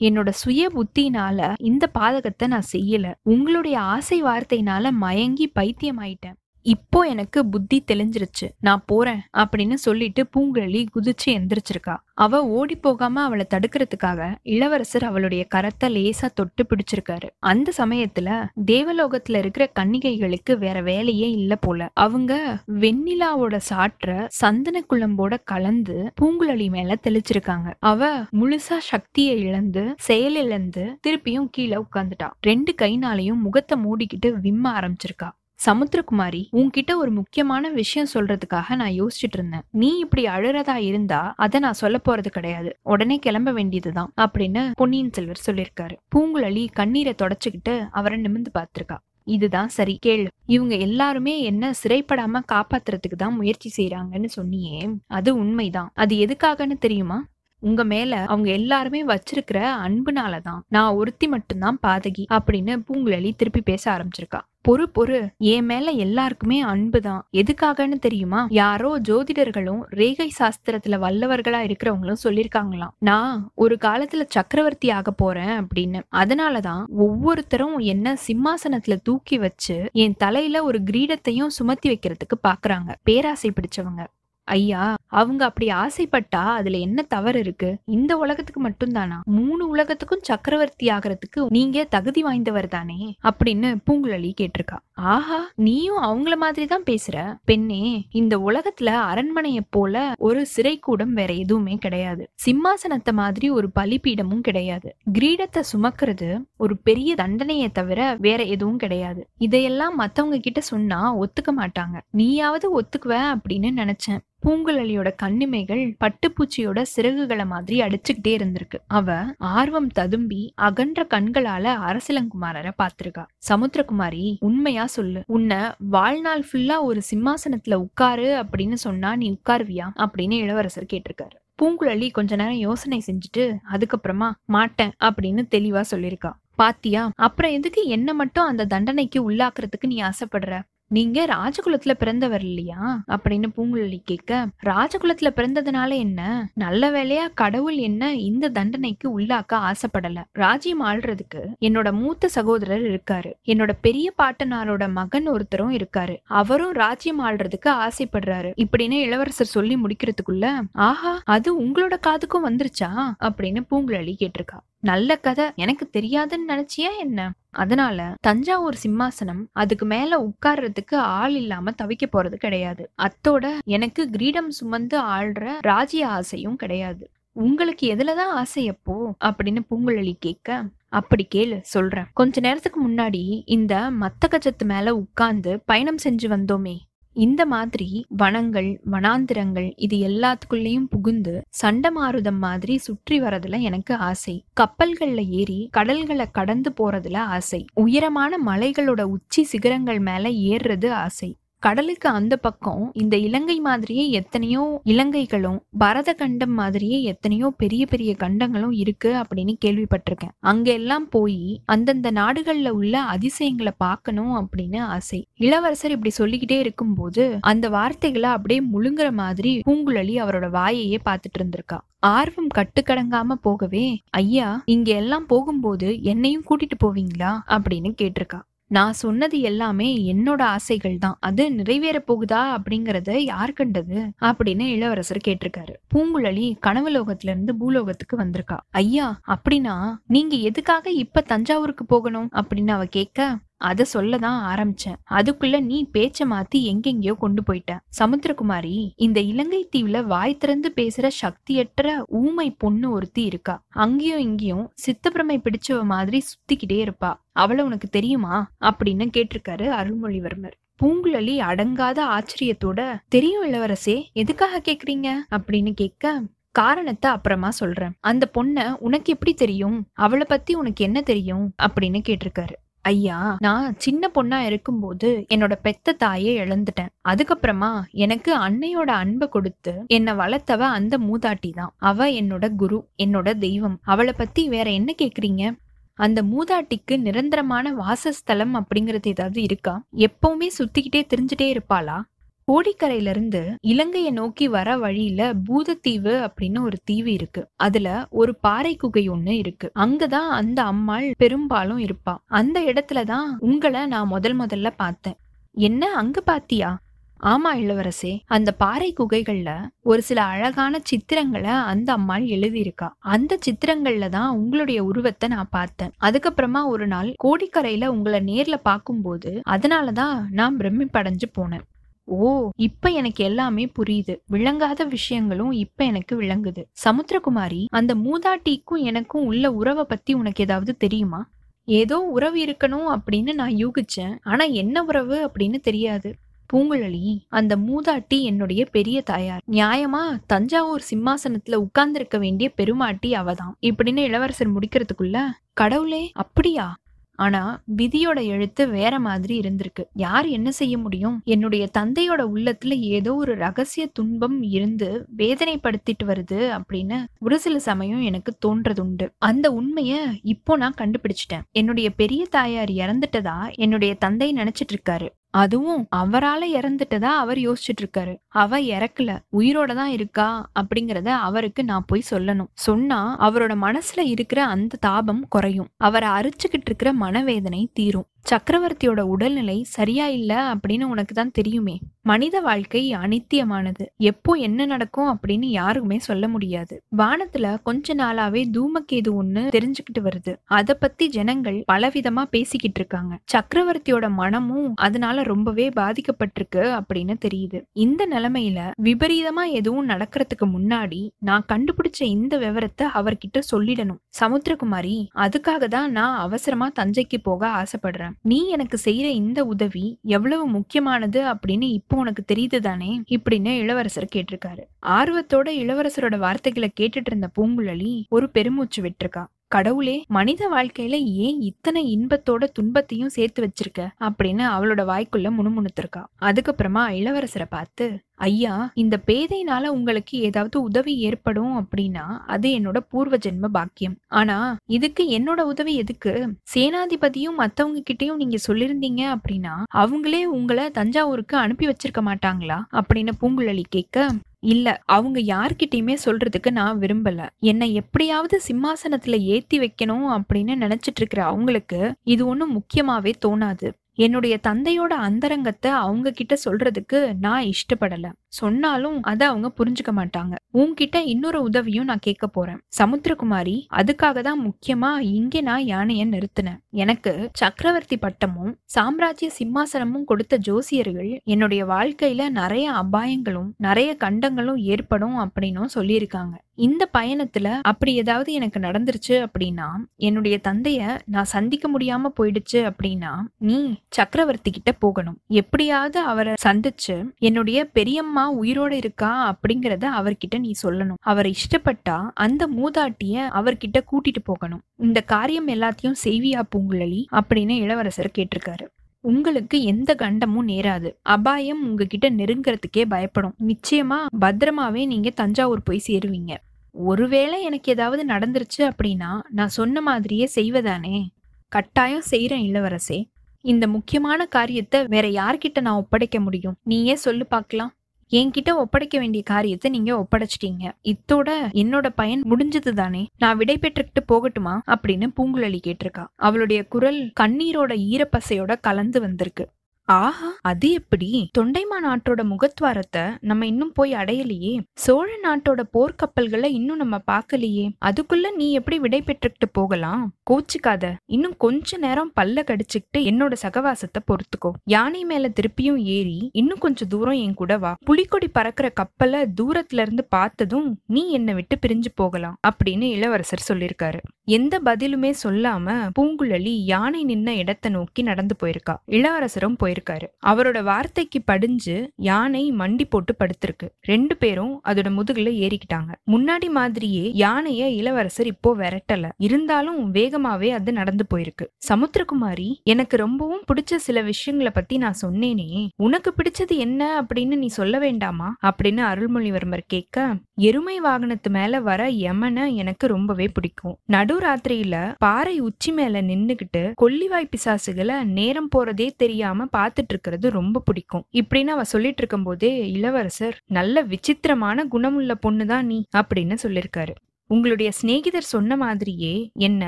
என்னோட 0.00 0.28
சுய 0.32 0.68
புத்தினால 0.68 1.54
இந்த 1.62 1.90
பாதகத்தை 1.98 2.46
நான் 2.46 2.70
செய்யல. 2.72 3.06
உங்களுடைய 3.22 3.80
ஆசை 3.80 4.22
வார்த்தையினால 4.22 4.90
மயங்கி 5.00 5.46
பைத்தியம் 5.48 6.00
ஆயிட்டேன் 6.00 6.39
இப்போ 6.62 7.00
எனக்கு 7.02 7.46
புத்தி 7.46 7.84
தெளிஞ்சிருச்சு. 7.92 8.46
நான் 8.60 8.82
போறேன் 8.86 9.20
அப்படின்னு 9.38 9.74
சொல்லிட்டு 9.74 10.28
பூங்குழலி 10.36 10.86
குதிச்சு 10.94 11.26
எந்திரிச்சிருக்கா. 11.26 11.96
அவ 12.14 12.46
ஓடி 12.46 12.76
போகாம 12.76 13.22
அவளை 13.22 13.46
தடுக்கிறதுக்காக 13.54 14.34
இளவரசர் 14.42 15.04
அவளுடைய 15.04 15.46
கரத்தை 15.54 15.88
லேசா 15.88 16.28
தொட்டு 16.34 16.66
பிடிச்சிருக்காரு. 16.70 17.28
அந்த 17.38 17.72
சமயத்துல 17.76 18.48
தேவலோகத்துல 18.66 19.36
இருக்கிற 19.36 19.70
கன்னிகைகளுக்கு 19.78 20.58
வேற 20.58 20.82
வேலையே 20.82 21.30
இல்ல 21.30 21.56
போல. 21.56 21.90
அவங்க 21.94 22.58
வெண்ணிலாவோட 22.78 23.56
சாற்ற 23.56 24.26
சந்தன 24.28 24.84
குழம்போட 24.90 25.36
கலந்து 25.44 26.12
பூங்குழலி 26.22 26.70
மேல 26.70 26.96
தெளிச்சிருக்காங்க. 27.08 27.74
அவ 27.78 28.22
முழுசா 28.32 28.78
சக்தியை 28.78 29.40
இழந்து 29.40 29.94
செயலிழந்து 29.98 30.98
திருப்பியும் 31.08 31.50
கீழே 31.50 31.76
உட்காந்துட்டா 31.76 32.30
ரெண்டு 32.40 32.74
கைனாலையும் 32.82 33.44
முகத்தை 33.46 33.78
மூடிக்கிட்டு 33.84 34.30
விம்ம 34.40 34.72
ஆரம்பிச்சிருக்கா. 34.78 35.30
சமுத்திரகுமாரி 35.66 36.46
உன்கிட்ட 36.52 36.94
ஒரு 36.96 37.10
முக்கியமான 37.10 37.68
விஷயம் 37.68 38.08
சொல்றதுக்காக 38.14 38.74
நான் 38.74 38.90
யோசிச்சுட்டு 38.90 39.32
இருந்தேன். 39.32 39.60
நீ 39.70 39.98
இப்படி 39.98 40.24
அழுறதா 40.24 40.74
இருந்தா 40.74 41.34
அதை 41.36 41.60
நான் 41.60 41.72
சொல்ல 41.72 42.00
போறது 42.08 42.26
கிடையாது. 42.26 42.78
உடனே 42.82 43.18
கிளம்ப 43.18 43.52
வேண்டியதுதான் 43.52 44.12
அப்படின்னு 44.20 44.70
பொன்னியின் 44.74 45.12
செல்வர் 45.12 45.42
சொல்லியிருக்காரு. 45.46 45.96
பூங்குழலி 46.14 46.66
கண்ணீரை 46.72 47.14
தொடச்சுக்கிட்டு 47.22 47.88
அவரை 47.90 48.22
நிமிந்து 48.22 48.50
பார்த்திருக்கா. 48.58 48.96
இதுதான் 49.24 49.68
சரி 49.68 49.98
கேளு. 50.06 50.26
இவங்க 50.46 50.74
எல்லாருமே 50.74 51.40
என்ன 51.40 51.72
சிறைப்படாம 51.84 52.42
காப்பாத்துறதுக்கு 52.52 53.16
தான் 53.16 53.34
முயற்சி 53.34 53.68
செய்யறாங்கன்னு 53.76 54.28
சொன்னியே. 54.36 54.96
அது 55.06 55.36
உண்மைதான். 55.36 55.90
அது 55.94 56.16
எதுக்காகன்னு 56.16 56.78
தெரியுமா? 56.78 57.24
உங்க 57.58 57.84
மேல 57.84 58.24
அவங்க 58.24 58.50
எல்லாருமே 58.50 59.06
வச்சிருக்கிற 59.06 59.72
அன்புனாலதான். 59.86 60.60
நான் 60.68 60.92
ஒருத்தி 60.92 61.28
மட்டும்தான் 61.28 61.78
பாதகி 61.86 62.24
அப்படின்னு 62.32 62.82
பூங்குழலி 62.88 63.32
திருப்பி 63.36 63.60
பேச 63.60 63.84
ஆரம்பிச்சிருக்கா. 63.92 64.40
பொறு 64.68 64.86
பொறு 64.98 65.28
என் 65.38 65.64
மேல 65.64 65.90
எல்லாருக்குமே 65.90 66.60
அன்புதான் 66.60 67.26
எதுக்காகன்னு 67.32 67.98
தெரியுமா? 67.98 68.46
யாரோ 68.50 69.00
ஜோதிடர்களும் 69.08 69.80
ரேகை 69.88 70.32
சாஸ்திரத்துல 70.38 70.98
வல்லவர்களா 70.98 71.74
இருக்கிறவங்களும் 71.74 72.16
சொல்லிருக்காங்களாம். 72.24 72.90
நான் 72.98 73.50
ஒரு 73.54 73.76
காலத்துல 73.80 74.22
சக்கரவர்த்தி 74.28 74.90
ஆக 74.90 75.10
போறேன் 75.10 75.66
அப்படின்னு. 75.66 76.02
அதனாலதான் 76.16 76.86
ஒவ்வொருத்தரும் 76.86 77.78
என்ன 77.78 78.16
சிம்மாசனத்துல 78.26 78.96
தூக்கி 79.02 79.38
வச்சு 79.38 79.88
என் 79.92 80.14
தலையில 80.18 80.62
ஒரு 80.62 80.82
கிரீடத்தையும் 80.90 81.46
சுமத்தி 81.46 81.90
வைக்கிறதுக்கு 81.90 82.46
பாக்குறாங்க. 82.48 82.94
பேராசை 83.02 83.50
பிடிச்சவங்க. 83.50 84.06
ஐயா 84.50 84.94
அவங்க 85.06 85.44
அப்படி 85.44 85.66
ஆசைப்பட்டா 85.66 86.42
அதுல 86.54 86.78
என்ன 86.78 87.02
தவறு 87.02 87.38
இருக்கு? 87.38 87.78
இந்த 87.84 88.16
உலகத்துக்கு 88.16 88.60
மட்டும்தானா? 88.68 89.20
மூணு 89.24 89.68
உலகத்துக்கும் 89.68 90.20
சக்கரவர்த்தி 90.22 90.86
ஆகிறதுக்கு 90.86 91.46
நீங்க 91.48 91.84
தகுதி 91.84 92.22
வாய்ந்தவர் 92.22 92.68
தானே? 92.68 93.16
அப்படின்னு 93.22 93.76
பூங்குழலி 93.90 94.32
கேட்டிருக்கா. 94.40 94.78
ஆஹா 94.92 95.48
நீயும் 95.54 96.02
அவங்கள 96.02 96.36
மாதிரி 96.36 96.66
தான் 96.66 96.82
பேசுற? 96.90 97.36
பெண்ணே 97.44 98.06
இந்த 98.10 98.38
உலகத்துல 98.38 98.84
அரண்மனைய 98.84 99.58
போல 99.70 100.12
ஒரு 100.18 100.46
சிறைக்கூடம் 100.56 101.12
வேற 101.12 101.34
எதுவுமே 101.34 101.74
கிடையாது. 101.74 102.30
சிம்மாசனத்தை 102.46 103.12
மாதிரி 103.12 103.50
ஒரு 103.50 103.70
பலிப்பீடமும் 103.80 104.40
கிடையாது. 104.40 104.96
கிரீடத்தை 105.18 105.60
சுமக்கிறது 105.72 106.42
ஒரு 106.56 106.76
பெரிய 106.78 107.14
தண்டனையை 107.14 107.68
தவிர 107.68 108.16
வேற 108.18 108.42
எதுவும் 108.42 108.76
கிடையாது. 108.76 109.28
இதையெல்லாம் 109.38 109.94
மத்தவங்க 109.94 110.38
கிட்ட 110.38 110.60
சொன்னா 110.60 111.18
ஒத்துக்க 111.18 111.50
மாட்டாங்க. 111.58 112.00
நீயாவது 112.10 112.80
ஒத்துக்குவ 112.80 113.34
அப்படின்னு 113.34 113.70
நினைச்சேன். 113.80 114.20
பூங்குழலியோட 114.46 115.14
கண்ணிமைகள் 115.22 115.96
பட்டுப்பூச்சியோட 116.00 116.84
சிறகுகளை 116.96 117.46
மாதிரி 117.46 117.80
அடிச்சுக்கிட்டே 117.80 118.28
இருந்திருக்கு. 118.28 118.78
அவ 118.86 119.24
ஆர்வம் 119.38 119.88
ததும்பி 119.88 120.52
அகன்ற 120.54 121.06
கண்களால 121.10 121.74
அரசிலங்குமாரரை 121.88 122.70
பார்த்திருக்கா. 122.78 123.26
சமுத்திரகுமாரி 123.48 124.36
உண்மையா 124.40 124.86
சொல்லு. 124.86 125.22
உன்னை 125.26 125.58
வாழ்நாள் 125.78 126.44
ஃபுல்லா 126.52 126.82
ஒரு 126.82 127.02
சிம்மாசனத்துல 127.14 127.74
உட்காரு 127.74 128.44
அப்படின்னு 128.44 128.72
சொன்னா 128.72 129.16
நீ 129.16 129.38
உட்காருவியா? 129.38 129.86
அப்படின்னு 129.96 130.32
இளவரசர் 130.32 130.86
கேட்டிருக்காரு. 130.92 131.36
பூங்குழலி 131.62 132.10
கொஞ்ச 132.10 132.36
நேரம் 132.36 132.58
யோசனை 132.58 133.02
செஞ்சுட்டு 133.06 133.56
அதுக்கப்புறமா 133.72 134.30
மாட்டேன் 134.44 134.92
அப்படின்னு 135.04 135.42
தெளிவா 135.50 135.84
சொல்லியிருக்கா. 135.90 136.32
பாத்தியா 136.54 137.10
அப்புறம் 137.16 137.50
எதுக்கு 137.50 137.84
என்ன 137.84 138.14
மட்டும் 138.14 138.44
அந்த 138.44 138.64
தண்டனைக்கு 138.64 139.30
உள்ளாக்குறதுக்கு 139.30 139.86
நீ 139.86 140.02
ஆசைப்படுற? 140.02 140.60
நீங்க 140.90 141.26
ராஜகுலத்துல 141.26 141.92
பிறந்தவர் 141.92 142.40
இல்லையா? 142.40 143.02
அப்படின்னு 143.08 143.44
பூங்குழலி 143.56 144.00
கேட்க 144.04 144.46
ராஜகுலத்துல 144.64 145.28
பிறந்ததுனால 145.30 145.96
என்ன? 145.96 146.50
நல்ல 146.54 146.90
வேலையா 146.90 147.30
கடவுள் 147.34 147.76
என்ன 147.76 148.14
இந்த 148.14 148.48
தண்டனைக்கு 148.48 149.20
உள்ளாக்க 149.20 149.52
ஆசைப்படல. 149.52 150.24
ராஜ்யம் 150.32 150.84
ஆள்றதுக்கு 150.84 151.42
என்னோட 151.60 151.92
மூத்த 151.92 152.28
சகோதரர் 152.28 152.82
இருக்காரு. 152.82 153.32
என்னோட 153.46 153.70
பெரிய 153.80 154.12
பாட்டனாரோட 154.18 154.90
மகன் 154.90 155.26
ஒருத்தரும் 155.26 155.72
இருக்காரு. 155.72 156.16
அவரும் 156.24 156.72
ராஜ்யம் 156.72 157.20
ஆள்றதுக்கு 157.20 157.68
ஆசைப்படுறாரு. 157.68 158.52
இப்படின்னு 158.56 159.00
இளவரசர் 159.00 159.46
சொல்லி 159.46 159.76
முடிக்கிறதுக்குள்ள 159.76 160.60
ஆஹா 160.72 161.20
அது 161.24 161.62
உங்களோட 161.62 161.96
காதுக்கும் 162.06 162.48
வந்துருச்சா? 162.48 162.90
அப்படின்னு 163.20 163.60
பூங்குழலி 163.70 164.14
கேட்டிருக்கா. 164.18 164.58
நல்ல 164.80 165.16
கதை 165.16 165.44
எனக்கு 165.54 165.90
தெரியாதுன்னு 165.92 166.48
நினைச்சியா 166.48 166.98
என்ன? 166.98 167.32
அதனால 167.50 168.14
தஞ்சாவூர் 168.20 168.78
சிம்மாசனம் 168.86 169.44
அதுக்கு 169.52 169.86
மேல 169.86 170.18
உட்கார்றதுக்கு 170.18 170.94
ஆள் 170.94 171.34
இல்லாம 171.34 171.70
தவிக்க 171.70 172.08
போறது 172.12 172.34
கிடையாது. 172.34 172.90
அத்தோட 173.02 173.58
எனக்கு 173.64 174.10
கிரீடம் 174.10 174.50
சுமந்து 174.50 175.00
ஆள்ற 175.00 175.52
ராஜ்ய 175.60 176.08
ஆசையும் 176.08 176.56
கிடையாது. 176.56 177.10
உங்களுக்கு 177.32 177.94
எதுலதான் 177.94 178.34
ஆசை 178.34 178.68
அப்போ? 178.68 179.14
அப்படின்னு 179.24 179.58
பூங்குழலி 179.70 180.12
கேட்க 180.18 180.62
அப்படி 180.88 181.26
கேளு 181.34 181.60
சொல்றேன். 181.60 182.06
கொஞ்ச 182.12 182.40
நேரத்துக்கு 182.40 182.88
முன்னாடி 182.88 183.42
இந்த 183.44 183.90
மத்த 184.00 184.24
கஜத்து 184.30 184.64
மேல 184.64 184.94
உட்கார்ந்து 184.94 185.60
பயணம் 185.64 185.96
செஞ்சு 186.04 186.28
வந்தோமே. 186.28 186.76
இந்த 187.24 187.42
மாதிரி 187.46 187.88
வனங்கள் 188.16 188.68
வனாந்திரங்கள் 188.92 189.66
இது 189.76 189.96
எல்லாத்துக்குள்ளேயும் 190.08 190.86
புகுந்து 190.90 191.34
சண்டமாருதம் 191.62 192.38
மாதிரி 192.38 192.74
சுற்றி 192.78 193.16
வரதுல 193.20 193.58
எனக்கு 193.60 193.94
ஆசை. 194.10 194.34
கப்பல்கள்ல 194.60 195.22
ஏறி 195.40 195.58
கடல்களை 195.70 196.26
கடந்து 196.30 196.70
போறதுல 196.78 197.16
ஆசை. 197.36 197.60
உயரமான 197.74 198.32
மலைகளோட 198.46 199.02
உச்சி 199.14 199.42
சிகரங்கள் 199.44 200.00
மேல 200.00 200.28
ஏறுறது 200.48 200.90
ஆசை. 201.04 201.30
கடலுக்கு 201.62 202.08
அந்த 202.08 202.36
பக்கம் 202.36 202.90
இந்த 202.92 203.16
இலங்கை 203.16 203.60
மாதிரியே 203.60 204.10
எத்தனையோ 204.10 204.80
இலங்கைகளும் 204.84 205.58
பரத 205.78 206.12
கண்டம் 206.12 206.54
மாதிரியே 206.54 207.02
எத்தனையோ 207.02 207.50
பெரிய 207.56 207.86
பெரிய 207.86 208.14
கண்டங்களும் 208.14 208.72
இருக்கு 208.72 209.10
அப்படின்னு 209.14 209.54
கேள்விப்பட்டிருக்கேன். 209.64 210.32
அங்க 210.40 210.72
எல்லாம் 210.72 211.08
போய் 211.08 211.60
அந்தந்த 211.64 212.10
நாடுகள்ல 212.10 212.68
உள்ள 212.68 213.00
அதிசயங்களை 213.00 213.72
பார்க்கணும் 213.76 214.32
அப்படின்னு 214.36 214.80
ஆசை. 214.80 215.26
இளவரசர் 215.34 215.90
இப்படி 215.90 216.10
சொல்லிக்கிட்டே 216.10 216.58
இருக்கும்போது 216.58 217.38
அந்த 217.40 217.68
வார்த்தைகளை 217.68 218.30
அப்படியே 218.30 218.60
முழுங்குற 218.72 219.10
மாதிரி 219.12 219.60
பூங்குழலி 219.66 220.16
அவரோட 220.24 220.48
வாயையே 220.50 220.98
பார்த்துட்டு 221.04 221.38
இருந்திருக்கா. 221.38 221.78
ஆர்வம் 221.98 222.52
கட்டுக்கடங்காம 222.54 223.32
போகவே 223.42 223.86
ஐயா 224.10 224.62
இங்க 224.64 224.92
எல்லாம் 224.94 225.26
போகும்போது 225.26 226.02
என்னையும் 226.02 226.44
கூட்டிட்டு 226.50 226.76
போவீங்களா? 226.84 227.32
அப்படின்னு 227.48 227.92
கேட்டிருக்கா. 228.02 228.40
நான் 228.70 228.92
சொன்னது 228.92 229.40
எல்லாமே 229.40 230.14
என்னோட 230.14 230.40
ஆசைகள் 230.40 230.98
தான். 230.98 231.16
அது 231.20 231.52
நிறைவேற 231.52 232.04
போகுதா 232.06 232.40
அப்படிங்கறத 232.56 233.10
யார் 233.10 233.52
கண்டது? 233.52 233.98
அப்படின்னு 234.20 234.60
இளவரசர் 234.60 235.24
கேட்டிருக்காரு. 235.28 235.74
பூங்குழலி 235.94 236.46
கனவுலோகத்துல 236.66 237.30
இருந்து 237.30 237.54
பூலோகத்துக்கு 237.54 238.16
வந்திருக்கா. 238.18 238.58
ஐயா 238.70 239.20
அப்படின்னா 239.26 239.96
நீங்க 240.06 240.36
எதுக்காக 240.36 240.90
இப்ப 240.90 241.20
தஞ்சாவூருக்கு 241.20 241.84
போகணும்? 241.84 242.30
அப்படின்னு 242.32 242.68
அவ 242.68 242.84
கேட்க 242.84 243.38
அத 243.60 243.86
சொல்லதான் 243.94 244.38
ஆரம்பிச்சேன். 244.52 244.96
அதுக்குள்ள 245.10 245.60
நீ 245.60 245.88
பேச்ச 245.92 246.24
மாத்தி 246.30 246.54
எங்கெங்கயோ 246.54 247.12
கொண்டு 247.12 247.42
போயிட்ட. 247.42 247.78
சமுத்திரகுமாரி 247.98 248.90
இந்த 248.96 249.20
இலங்கை 249.20 249.68
தீவுல 249.76 250.04
வாய் 250.04 250.36
திறந்து 250.36 250.72
பேசுற 250.76 251.10
சக்தியற்ற 251.22 252.04
ஊமை 252.06 252.50
பொண்ணு 252.50 252.90
ஒருத்தி 252.90 253.24
இருக்கா. 253.24 253.64
அங்கேயும் 253.68 254.18
இங்கேயும் 254.18 254.72
சித்தப்பிரமை 254.86 255.40
பிடிச்சவ 255.40 255.82
மாதிரி 255.82 256.22
சுத்திக்கிட்டே 256.22 256.88
இருப்பா. 256.88 257.14
அவளை 257.32 257.64
உனக்கு 257.64 257.88
தெரியுமா? 257.88 258.50
அப்படின்னு 258.60 259.06
கேட்டிருக்காரு 259.16 259.66
அருள்மொழிவர்மர். 259.70 260.52
பூங்குழலி 260.82 261.38
அடங்காத 261.38 261.98
ஆச்சரியத்தோட 262.06 262.98
தெரியும் 263.08 263.52
இளவரசே 263.52 264.12
எதுக்காக 264.12 264.62
கேக்குறீங்க? 264.64 265.08
அப்படின்னு 265.30 265.72
கேட்க 265.72 266.22
காரணத்தை 266.50 267.10
அப்புறமா 267.10 267.50
சொல்றேன். 267.50 267.92
அந்த 268.00 268.30
பொண்ண 268.34 268.76
உனக்கு 268.78 269.12
எப்படி 269.12 269.34
தெரியும்? 269.34 269.86
அவளை 269.92 270.26
பத்தி 270.28 270.54
உனக்கு 270.54 270.84
என்ன 270.84 271.00
தெரியும்? 271.00 271.54
அப்படின்னு 271.62 272.02
கேட்டிருக்காரு. 272.08 272.52
ஐயா 272.82 273.36
நான் 273.40 273.74
சின்ன 273.78 274.10
பொண்ணா 274.14 274.38
இருக்கும்போது 274.38 275.26
என்னோட 275.34 275.52
பெத்த 275.62 275.92
தாயை 275.92 276.38
இழந்துட்டேன். 276.38 276.88
அதுக்கப்புறமா 277.08 277.82
எனக்கு 277.90 278.38
அன்னையோட 278.38 278.90
அன்பை 278.90 279.28
கொடுத்து 279.28 279.84
என்னை 279.86 280.12
வளர்த்தவ 280.12 280.58
அந்த 280.58 280.98
மூதாட்டி 280.98 281.52
தான். 281.52 281.74
அவ 281.76 282.06
என்னோட 282.10 282.54
குரு 282.56 282.88
என்னோட 283.02 283.38
தெய்வம். 283.38 283.78
அவளை 283.82 284.12
பத்தி 284.16 284.48
வேற 284.48 284.70
என்ன 284.70 284.94
கேக்குறீங்க? 285.02 285.56
அந்த 285.94 286.22
மூதாட்டிக்கு 286.22 286.96
நிரந்தரமான 286.96 287.72
வாசஸ்தலம் 287.72 288.54
அப்படிங்கறது 288.54 289.06
ஏதாவது 289.06 289.42
இருக்கா? 289.42 289.82
எப்பவுமே 289.96 290.48
சுத்திக்கிட்டே 290.58 291.02
தெரிஞ்சுட்டே 291.14 291.56
இருப்பாளா? 291.56 292.02
கோடிக்கரையிலிருந்து 292.50 293.54
இலங்கையை 293.60 294.10
நோக்கி 294.10 294.48
வர 294.48 294.76
வழியில 294.76 295.34
பூதத்தீவு 295.34 296.28
அப்படின்னு 296.28 296.62
ஒரு 296.62 296.78
தீவு 296.84 297.12
இருக்கு. 297.12 297.48
அதுல 297.56 298.06
ஒரு 298.10 298.36
பாறை 298.36 298.76
குகை 298.76 299.10
ஒண்ணு 299.10 299.30
இருக்கு. 299.30 299.72
அங்கதான் 299.78 300.28
அந்த 300.40 300.62
அம்மாள் 300.62 301.14
பெரும்பாலும் 301.18 301.78
இருப்பா. 301.78 302.16
அந்த 302.26 302.60
இடத்துலதான் 302.60 303.26
உங்களை 303.38 303.86
நான் 303.86 304.06
முதல் 304.06 304.38
முதல்ல 304.38 304.70
பார்த்தேன். 304.76 305.16
என்ன 305.52 305.94
அங்க 305.94 306.20
பாத்தியா? 306.20 306.78
ஆமா 307.22 307.50
இளவரசே. 307.54 308.20
அந்த 308.26 308.52
பாறை 308.52 308.94
குகைகள்ல 308.98 309.50
ஒரு 309.82 310.02
சில 310.02 310.22
அழகான 310.22 310.82
சித்திரங்களை 310.82 311.52
அந்த 311.64 311.92
அம்மாள் 311.92 312.24
எழுதியிருக்கா. 312.24 312.88
அந்த 312.98 313.38
சித்திரங்கள்ல 313.46 314.08
தான் 314.08 314.36
உங்களுடைய 314.36 314.84
உருவத்தை 314.84 315.28
நான் 315.28 315.48
பார்த்தேன். 315.50 315.90
அதுக்கப்புறமா 316.04 316.66
ஒரு 316.66 316.86
நாள் 316.86 317.14
கோடிக்கரையில 317.24 317.86
உங்களை 317.86 318.20
நேர்ல 318.20 318.54
பார்க்கும்போது 318.62 319.40
அதனாலதான் 319.50 320.24
நான் 320.30 320.56
பிரமிப்படைஞ்சு 320.56 321.28
போனேன். 321.38 321.68
ஓ 322.10 322.50
இப்ப 322.56 322.88
எனக்கு 322.88 323.24
எல்லாமே 323.24 323.70
புரியுது. 323.78 324.20
விளங்காத 324.26 324.84
விஷயங்களும் 324.84 325.52
இப்ப 325.52 325.84
எனக்கு 325.84 326.22
விளங்குது. 326.22 326.64
சமுத்திரகுமாரி 326.84 327.64
அந்த 327.68 327.94
மூதாட்டிக்கும் 327.94 328.76
எனக்கும் 328.76 329.24
உள்ள 329.24 329.52
உறவை 329.52 329.84
பத்தி 329.84 330.12
உனக்கு 330.12 330.42
ஏதாவது 330.42 330.76
தெரியுமா? 330.76 331.28
ஏதோ 331.64 331.98
உறவு 331.98 332.44
இருக்கணும் 332.44 332.96
அப்படின்னு 332.96 333.32
நான் 333.32 333.54
யூகிச்சேன். 333.54 334.18
ஆனா 334.22 334.44
என்ன 334.44 334.82
உறவு 334.82 335.30
அப்படின்னு 335.30 335.60
தெரியாது. 335.60 336.14
பூங்குழலி 336.52 337.18
அந்த 337.28 337.56
மூதாட்டி 337.56 338.20
என்னுடைய 338.20 338.64
பெரிய 338.64 339.02
தாயார். 339.02 339.42
நியாயமா 339.50 340.18
தஞ்சாவூர் 340.26 340.82
சிம்மாசனத்துல 340.90 341.54
உட்கார்ந்திருக்க 341.54 342.18
வேண்டிய 342.18 342.48
பெருமாட்டி 342.50 343.12
அவதான். 343.12 343.54
இப்படின்னு 343.60 343.98
இளவரசர் 343.98 344.52
முடிக்கிறதுக்குள்ள 344.52 345.20
கடவுளே 345.52 346.10
அப்படியா? 346.14 346.76
ஆனா 347.20 347.42
விதியோட 347.76 348.18
எழுத்து 348.24 348.62
வேற 348.68 348.94
மாதிரி 348.98 349.34
இருந்திருக்கு. 349.40 349.84
யார் 349.94 350.26
என்ன 350.26 350.48
செய்ய 350.50 350.74
முடியும்? 350.78 351.16
என்னுடைய 351.24 351.64
தந்தையோட 351.78 352.20
உள்ளத்துல 352.34 352.74
ஏதோ 352.96 353.14
ஒரு 353.14 353.34
ரகசிய 353.34 353.84
துன்பம் 353.92 354.38
இருந்து 354.42 354.88
வேதனைப்படுத்திட்டு 355.16 356.04
வருது 356.04 356.40
அப்படின்னு 356.58 356.98
ஒரு 357.18 357.38
சில 357.38 357.58
சமயம் 357.58 358.02
எனக்கு 358.02 358.32
தோன்றதுண்டு. 358.46 359.08
அந்த 359.18 359.46
உண்மைய 359.50 359.94
இப்போ 360.22 360.56
நான் 360.56 360.78
கண்டுபிடிச்சிட்டேன். 360.80 361.46
என்னுடைய 361.52 361.90
பெரிய 361.90 362.22
தாயார் 362.30 362.72
இறந்துட்டதா 362.82 363.38
என்னுடைய 363.56 363.94
தந்தை 363.94 364.28
நினைச்சிட்டு 364.32 364.74
இருக்காரு. 364.74 365.08
அதுவும் 365.30 365.86
அவரால 365.96 366.42
இறந்துட்டதா 366.52 367.10
அவர் 367.22 367.38
யோசிச்சுட்டு 367.38 367.82
இருக்காரு 367.82 368.14
அவ 368.28 368.60
இறக்கல 368.60 369.10
உயிரோட 369.32 369.74
தான் 369.74 369.88
இருக்கா 369.88 370.50
அப்படிங்கறத 370.60 371.06
அவருக்கு 371.06 371.64
நான் 371.64 371.84
போய் 371.86 372.02
சொல்லணும். 372.10 372.50
சொன்னா 372.54 373.16
அவரோட 373.20 373.54
மனசுல 373.66 374.00
இருக்கிற 374.04 374.46
அந்த 374.46 374.76
தாபம் 374.80 375.28
குறையும். 375.28 375.68
அவரை 375.76 376.08
அரிச்சுக்கிட்டு 376.08 376.66
இருக்கிற 376.66 376.92
மனவேதனை 376.92 377.70
தீரும். 377.72 378.08
சக்கரவர்த்தியோட 378.26 379.00
உடல்நிலை 379.00 379.62
சரியா 379.68 380.06
இல்ல 380.08 380.32
அப்படின்னு 380.52 380.84
உனக்கு 380.84 381.14
தான் 381.14 381.30
தெரியுமே. 381.30 381.74
மனித 382.02 382.40
வாழ்க்கை 382.40 382.94
அனித்தியமானது. 382.94 383.84
எப்போ 383.96 384.32
என்ன 384.32 384.66
நடக்கும் 384.66 385.08
அப்படின்னு 385.12 385.46
யாருக்குமே 385.52 385.98
சொல்ல 385.98 386.28
முடியாது. 386.28 386.74
வானத்துல 386.96 387.62
கொஞ்ச 387.62 387.94
நாளாவே 387.94 388.42
தூமக்கேது 388.52 389.10
ஒண்ணு 389.12 389.42
தெரிஞ்சுக்கிட்டு 389.48 390.02
வருது. 390.02 390.32
அத 390.44 390.74
பத்தி 390.74 391.08
ஜனங்கள் 391.08 391.58
பலவிதமா 391.72 392.24
பேசிக்கிட்டு 392.30 392.80
இருக்காங்க. 392.80 393.12
சக்கரவர்த்தியோட 393.32 394.10
மனமும் 394.10 394.70
அதனால 394.76 395.22
ரொம்பவே 395.22 395.68
பாதிக்கப்பட்டிருக்கு 395.68 396.64
அப்படின்னு 396.78 397.16
தெரியுது. 397.24 397.60
இந்த 397.78 398.08
நிலைமையில 398.10 398.58
விபரீதமா 398.82 399.44
எதுவும் 399.52 399.88
நடக்கிறதுக்கு 399.88 400.48
முன்னாடி 400.52 401.02
நான் 401.20 401.48
கண்டுபிடிச்ச 401.52 402.00
இந்த 402.02 402.38
விவரத்தை 402.38 402.86
அவர்கிட்ட 402.94 403.38
சொல்லிடணும். 403.52 404.00
சமுத்திரகுமாரி 404.20 404.96
அதுக்காக 405.18 405.64
தான் 405.68 405.90
நான் 405.90 406.18
அவசரமா 406.18 406.70
தஞ்சைக்கு 406.78 407.18
போக 407.22 407.48
ஆசைப்படுறேன். 407.62 408.09
நீ 408.22 408.48
எனக்கு 408.48 408.78
செய்யற 408.84 409.04
இந்த 409.04 409.44
உதவி 409.44 409.98
எவ்வளவு 410.02 410.46
முக்கியமானது 410.48 411.22
அப்படின்னு 411.22 411.62
இப்போ 411.62 411.96
உனக்கு 411.96 412.24
தெரியுது 412.34 412.58
தானே? 412.58 413.00
இப்படின்னு 413.08 413.58
இளவரசர் 413.58 414.08
கேட்டிருக்காரு. 414.14 414.62
ஆர்வத்தோட 414.86 415.48
இளவரசரோட 415.62 416.18
வார்த்தைகளை 416.18 416.72
கேட்டுட்டு 416.80 417.06
இருந்த 417.06 417.30
பூங்குழலி 417.40 418.04
ஒரு 418.08 418.30
பெருமூச்சு 418.30 418.82
விட்டுருக்கா. 418.82 419.26
கடவுளே 419.50 420.04
மனித 420.06 420.48
வாழ்க்கையில 420.48 420.96
ஏன் 421.04 421.40
இத்தனை 421.40 421.80
இன்பத்தோட 421.96 422.44
துன்பத்தையும் 422.52 423.08
சேர்த்து 423.08 423.40
வச்சிருக்க? 423.44 423.80
அப்படின்னு 424.00 424.44
அவளோட 424.56 424.82
வாய்க்குள்ள 424.90 425.28
முணுமுணுத்திருக்கா. 425.38 426.02
அதுக்கப்புறமா 426.20 426.82
இளவரசரை 426.98 427.46
பார்த்து 427.50 427.86
ஐயா 428.14 428.70
இந்த 428.74 429.00
பேதையினால 429.06 429.66
உங்களுக்கு 429.66 430.18
ஏதாவது 430.18 430.62
உதவி 430.62 430.94
ஏற்படும் 430.98 431.52
அப்படின்னா 431.60 432.06
அது 432.26 432.48
என்னோட 432.58 432.78
பூர்வ 432.88 433.16
ஜென்ம 433.16 433.46
பாக்கியம். 433.46 433.98
ஆனா 434.08 434.56
இதுக்கு 434.66 435.04
என்னோட 435.18 435.40
உதவி 435.40 435.74
எதுக்கு? 435.74 436.14
சேனாதிபதியும் 436.54 437.40
மத்தவங்க 437.42 437.82
கிட்டயும் 437.90 438.22
நீங்க 438.22 438.36
சொல்லிருந்தீங்க 438.48 439.02
அப்படின்னா 439.16 439.54
அவங்களே 439.74 440.24
உங்களை 440.24 440.70
தஞ்சாவூருக்கு 440.70 441.36
அனுப்பி 441.36 441.66
வச்சிருக்க 441.66 442.02
மாட்டாங்களா? 442.10 442.60
அப்படின்னு 442.72 443.12
பூங்குழலி 443.20 443.64
கேட்க 443.68 444.08
இல்ல 444.40 444.82
அவங்க 444.86 445.20
யார்கிட்டயுமே 445.20 445.96
சொல்றதுக்கு 446.04 446.50
நான் 446.50 446.78
விரும்பல. 446.78 447.28
என்னை 447.40 447.74
எப்படியாவது 447.74 448.40
சிம்மாசனத்துல 448.48 449.18
ஏத்தி 449.18 449.58
வைக்கணும் 449.58 450.16
அப்படின்னு 450.18 450.54
நினைச்சிட்டு 450.64 450.96
இருக்கிற 450.96 451.24
அவங்களுக்கு 451.24 451.94
இது 452.02 452.26
ஒண்ணும் 452.26 452.56
முக்கியமாவே 452.58 453.12
தோணாது. 453.26 453.72
என்னுடைய 453.94 454.38
தந்தையோட 454.42 454.92
அந்தரங்கத்தை 455.08 455.70
அவங்க 455.70 456.10
கிட்ட 456.10 456.36
சொல்றதுக்கு 456.44 457.18
நான் 457.18 457.44
இஷ்டப்படல. 457.44 458.12
சொன்னாலும் 458.38 458.98
அதை 459.02 459.24
அவங்க 459.30 459.48
புரிஞ்சுக்க 459.58 459.92
மாட்டாங்க. 459.98 460.34
உன்கிட்ட 460.60 460.96
இன்னொரு 461.12 461.38
உதவியும் 461.42 461.88
நான் 461.90 462.04
கேட்க 462.06 462.26
போறேன். 462.26 462.60
சமுத்திரகுமாரி 462.78 463.56
அதுக்காக 463.80 464.20
தான் 464.28 464.40
முக்கியமா 464.46 464.90
இங்கே 465.18 465.40
நான் 465.40 465.64
யானைய 465.64 466.04
நிறுத்தினேன். 466.14 466.60
எனக்கு 466.82 467.12
சக்கரவர்த்தி 467.40 467.96
பட்டமும் 467.96 468.52
சாம்ராஜ்ய 468.76 469.30
சிம்மாசனமும் 469.38 470.08
கொடுத்த 470.10 470.38
ஜோசியர்கள் 470.48 471.10
என்னுடைய 471.24 471.64
வாழ்க்கையில 471.66 472.28
நிறைய 472.40 472.66
அபாயங்களும் 472.82 473.50
நிறைய 473.68 473.90
கண்டங்களும் 473.96 474.62
ஏற்படும் 474.74 475.18
அப்படின்னும் 475.24 475.74
சொல்லியிருக்காங்க. 475.74 476.36
இந்த 476.66 476.82
பயணத்துல 476.96 477.48
அப்படி 477.70 477.92
ஏதாவது 477.94 478.30
எனக்கு 478.38 478.58
நடந்துருச்சு 478.60 479.14
அப்படின்னா 479.26 479.68
என்னுடைய 480.08 480.36
தந்தைய 480.48 480.98
நான் 481.14 481.30
சந்திக்க 481.34 481.66
முடியாம 481.74 482.10
போயிடுச்சு 482.18 482.60
அப்படின்னா 482.70 483.12
நீ 483.48 483.58
சக்கரவர்த்தி 483.98 484.50
கிட்ட 484.50 484.72
போகணும். 484.84 485.18
எப்படியாவது 485.42 485.98
அவரை 486.12 486.34
சந்திச்சு 486.46 486.96
என்னுடைய 487.28 487.58
பெரியம்மா 487.78 488.19
அம்மா 488.20 488.42
உயிரோட 488.42 488.72
இருக்கா 488.72 489.12
அப்படிங்கறத 489.32 489.84
அவர்கிட்ட 489.98 490.38
நீ 490.38 490.52
சொல்லணும். 490.62 490.98
அவர் 491.00 491.26
இஷ்டப்பட்டா 491.26 492.10
அந்த 492.14 492.48
மூதாட்டிய 492.56 493.26
அவர்கிட்ட 493.30 493.78
கூட்டிட்டு 493.78 494.20
போகணும். 494.24 494.62
இந்த 494.76 495.00
காரியம் 495.00 495.48
எல்லாத்தையும் 495.48 495.94
செய்வியா 496.04 496.42
பூங்குழலி? 496.52 497.04
அப்படின்னு 497.12 497.48
இளவரசர் 497.48 498.10
கேட்டிருக்காரு. 498.18 498.66
உங்களுக்கு 499.00 499.62
எந்த 499.62 499.96
கண்டமும் 499.98 500.46
நேராது. 500.46 500.94
அபாயம் 501.02 501.68
உங்ககிட்ட 501.68 502.10
நெருங்கறதுக்கே 502.10 502.84
பயப்படும். 502.88 503.34
நிச்சயமா 503.46 503.98
பத்திரமாவே 504.20 504.86
நீங்க 504.86 505.10
தஞ்சாவூர் 505.10 505.62
போய் 505.62 505.82
சேருவீங்க. 505.88 506.36
ஒருவேளை 506.70 507.42
எனக்கு 507.42 507.72
ஏதாவது 507.72 508.06
நடந்துருச்சு 508.06 508.62
அப்படின்னா 508.62 509.20
நான் 509.30 509.48
சொன்ன 509.48 509.80
மாதிரியே 509.80 510.30
செய்வதானே? 510.34 511.06
கட்டாயம் 511.48 512.08
செய்யறேன் 512.10 512.44
இளவரசே. 512.50 513.10
இந்த 513.40 513.66
முக்கியமான 513.66 514.26
காரியத்தை 514.26 514.86
வேற 514.86 515.08
யார்கிட்ட 515.08 515.60
நான் 515.60 515.76
ஒப்படைக்க 515.76 516.20
முடியும்? 516.20 516.56
நீயே 516.62 516.94
சொல்லு 516.94 517.26
பார்க்கலாம். 517.26 517.72
என்கிட்ட 518.10 518.54
ஒப்படைக்க 518.56 518.98
வேண்டிய 518.98 519.22
காரியத்தை 519.22 519.70
நீங்க 519.70 519.92
ஒப்படைச்சிட்டீங்க. 519.94 520.70
இத்தோட 520.84 521.30
என்னோட 521.52 521.88
பயன் 521.94 522.22
முடிஞ்சது 522.22 522.72
தானே 522.72 523.06
நான் 523.18 523.36
விடை 523.36 523.58
பெற்றுக்கிட்டு 523.60 524.10
போகட்டுமா? 524.12 524.60
அப்படின்னு 524.66 525.08
பூங்குழலி 525.16 525.58
கேட்டிருக்கா. 525.66 526.06
அவளுடைய 526.16 526.64
குரல் 526.64 527.12
கண்ணீரோட 527.20 527.72
ஈரப்பசையோட 527.92 528.56
கலந்து 528.60 529.00
வந்திருக்கு. 529.00 529.48
ஆஹா 529.92 530.28
அது 530.40 530.70
எப்படி? 530.70 531.30
தொண்டைமா 531.38 531.76
நாட்டோட 531.84 532.20
முகத்வாரத்தை 532.32 533.16
நம்ம 533.20 533.46
இன்னும் 533.46 533.72
போய் 533.72 533.92
அடையலையே. 533.92 534.60
சோழ 534.74 535.08
நாட்டோட 535.22 535.60
போர்க்கப்பல்களை 535.72 536.44
இன்னும் 536.44 536.76
நம்ம 536.76 536.96
பார்க்கலையே. 537.10 537.70
அதுக்குள்ள 537.84 538.34
நீ 538.34 538.52
எப்படி 538.52 538.78
விடை 538.78 539.02
பெற்றுக்கிட்டு 539.02 539.48
போகலாம்? 539.52 540.14
கோச்சுக்காத. 540.30 540.94
இன்னும் 541.06 541.36
கொஞ்ச 541.36 541.76
நேரம் 541.76 542.12
பல்ல 542.20 542.42
கடிச்சுக்கிட்டு 542.42 542.98
என்னோட 542.98 543.32
சகவாசத்தை 543.42 544.00
பொறுத்துக்கோ. 544.06 544.50
யானை 544.64 545.04
மேல 545.04 545.28
திருப்பியும் 545.28 545.76
ஏறி 545.76 546.30
இன்னும் 546.32 546.58
கொஞ்சம் 546.58 546.88
தூரம் 546.88 547.14
என் 547.14 547.34
கூட 547.34 547.58
வா. 547.58 547.74
புலிக்கொடி 547.84 548.28
பறக்கிற 548.28 548.68
கப்பலை 548.68 549.26
தூரத்துல 549.40 549.80
இருந்து 549.80 550.04
பார்த்ததும் 550.04 550.80
நீ 550.86 551.10
என்னை 551.10 551.34
விட்டு 551.34 551.58
பிரிஞ்சு 551.66 551.92
போகலாம் 551.94 552.36
அப்படின்னு 552.50 552.90
இளவரசர் 552.90 553.46
சொல்லியிருக்காரு. 553.48 553.98
எந்த 554.30 554.60
பதிலுமே 554.64 555.12
சொல்லாம 555.24 555.90
பூங்குழலி 555.98 556.54
யானை 556.64 557.04
நின்ன 557.04 557.28
இடத்தை 557.28 557.70
நோக்கி 557.70 558.02
நடந்து 558.02 558.36
போயிருக்கா. 558.42 558.74
இளவரசரும் 558.86 559.56
போயிருக்காரு. 559.64 560.06
அவரோட 560.26 560.62
வார்த்தைக்கு 560.62 561.22
படிஞ்சு 561.22 561.90
யானை 561.96 562.52
மண்டி 562.52 562.80
போட்டு 562.88 563.14
படுத்திருக்கு. 563.18 563.68
ரெண்டு 563.80 564.16
பேரும் 564.16 564.60
அதோட 564.64 564.98
முதுகுல 564.98 565.30
ஏறிக்கிட்டாங்க. 565.44 565.94
முன்னாடி 566.10 566.50
மாதிரியே 566.50 567.12
யானைய 567.16 567.66
இளவரசர் 567.74 568.26
இப்போ 568.26 568.56
விரட்டல. 568.56 569.08
இருந்தாலும் 569.16 569.94
வேகமாவே 569.94 570.48
அது 570.48 570.72
நடந்து 570.72 571.06
போயிருக்கு. 571.14 571.46
சமுத்திரகுமாரி 571.68 572.54
எனக்கு 572.62 572.96
ரொம்பவும் 572.96 573.42
பிடிச்ச 573.46 573.76
சில 573.76 574.00
விஷயங்களை 574.00 574.52
பத்தி 574.54 574.76
நான் 574.76 575.00
சொன்னேனே. 575.06 575.68
உனக்கு 575.76 576.14
பிடிச்சது 576.16 576.56
என்ன 576.56 577.02
அப்படின்னு 577.02 577.36
நீ 577.36 577.46
சொல்ல 577.46 577.78
வேண்டாமா? 577.78 578.36
அப்படின்னு 578.46 578.84
அருள்மொழிவர்மர் 578.92 579.66
கேட்க 579.66 580.14
எருமை 580.34 580.80
வாகனத்து 580.80 581.30
மேல 581.30 581.60
வர 581.60 581.88
யமனை 581.88 582.54
எனக்கு 582.54 582.86
ரொம்பவே 582.86 583.28
பிடிக்கும். 583.28 583.78
நடு 583.84 584.18
நடுராத்திரியில 584.20 584.94
பாறை 584.98 585.40
உச்சி 585.40 585.72
மேல 585.72 586.02
நின்னுகிட்டு 586.02 586.72
கொல்லிவாய் 586.82 587.28
பிசாசுகளை 587.36 588.04
நேரம் 588.04 588.48
போறதே 588.56 588.88
தெரியாம 588.96 589.44
பாத்துட்டு 589.56 589.88
இருக்கிறது 589.88 590.30
ரொம்ப 590.30 590.60
பிடிக்கும். 590.60 591.04
இப்படின்னு 591.12 591.46
அவ 591.46 591.64
சொல்லிட்டு 591.64 591.98
இருக்கும் 591.98 592.22
போதே 592.22 592.72
இளவரசர் 592.72 593.38
நல்ல 593.46 593.82
விசித்திரமான 593.82 594.64
குணமுள்ள 594.64 595.14
பொண்ணுதான் 595.26 595.62
நீ 595.62 595.84
அப்படின்னு 595.96 596.36
சொல்லிருக்காரு 596.42 596.94
உங்களுடைய 597.30 597.70
சிநேகிதர் 597.70 598.30
சொன்ன 598.34 598.56
மாதிரியே 598.56 599.30
என்ன 599.34 599.64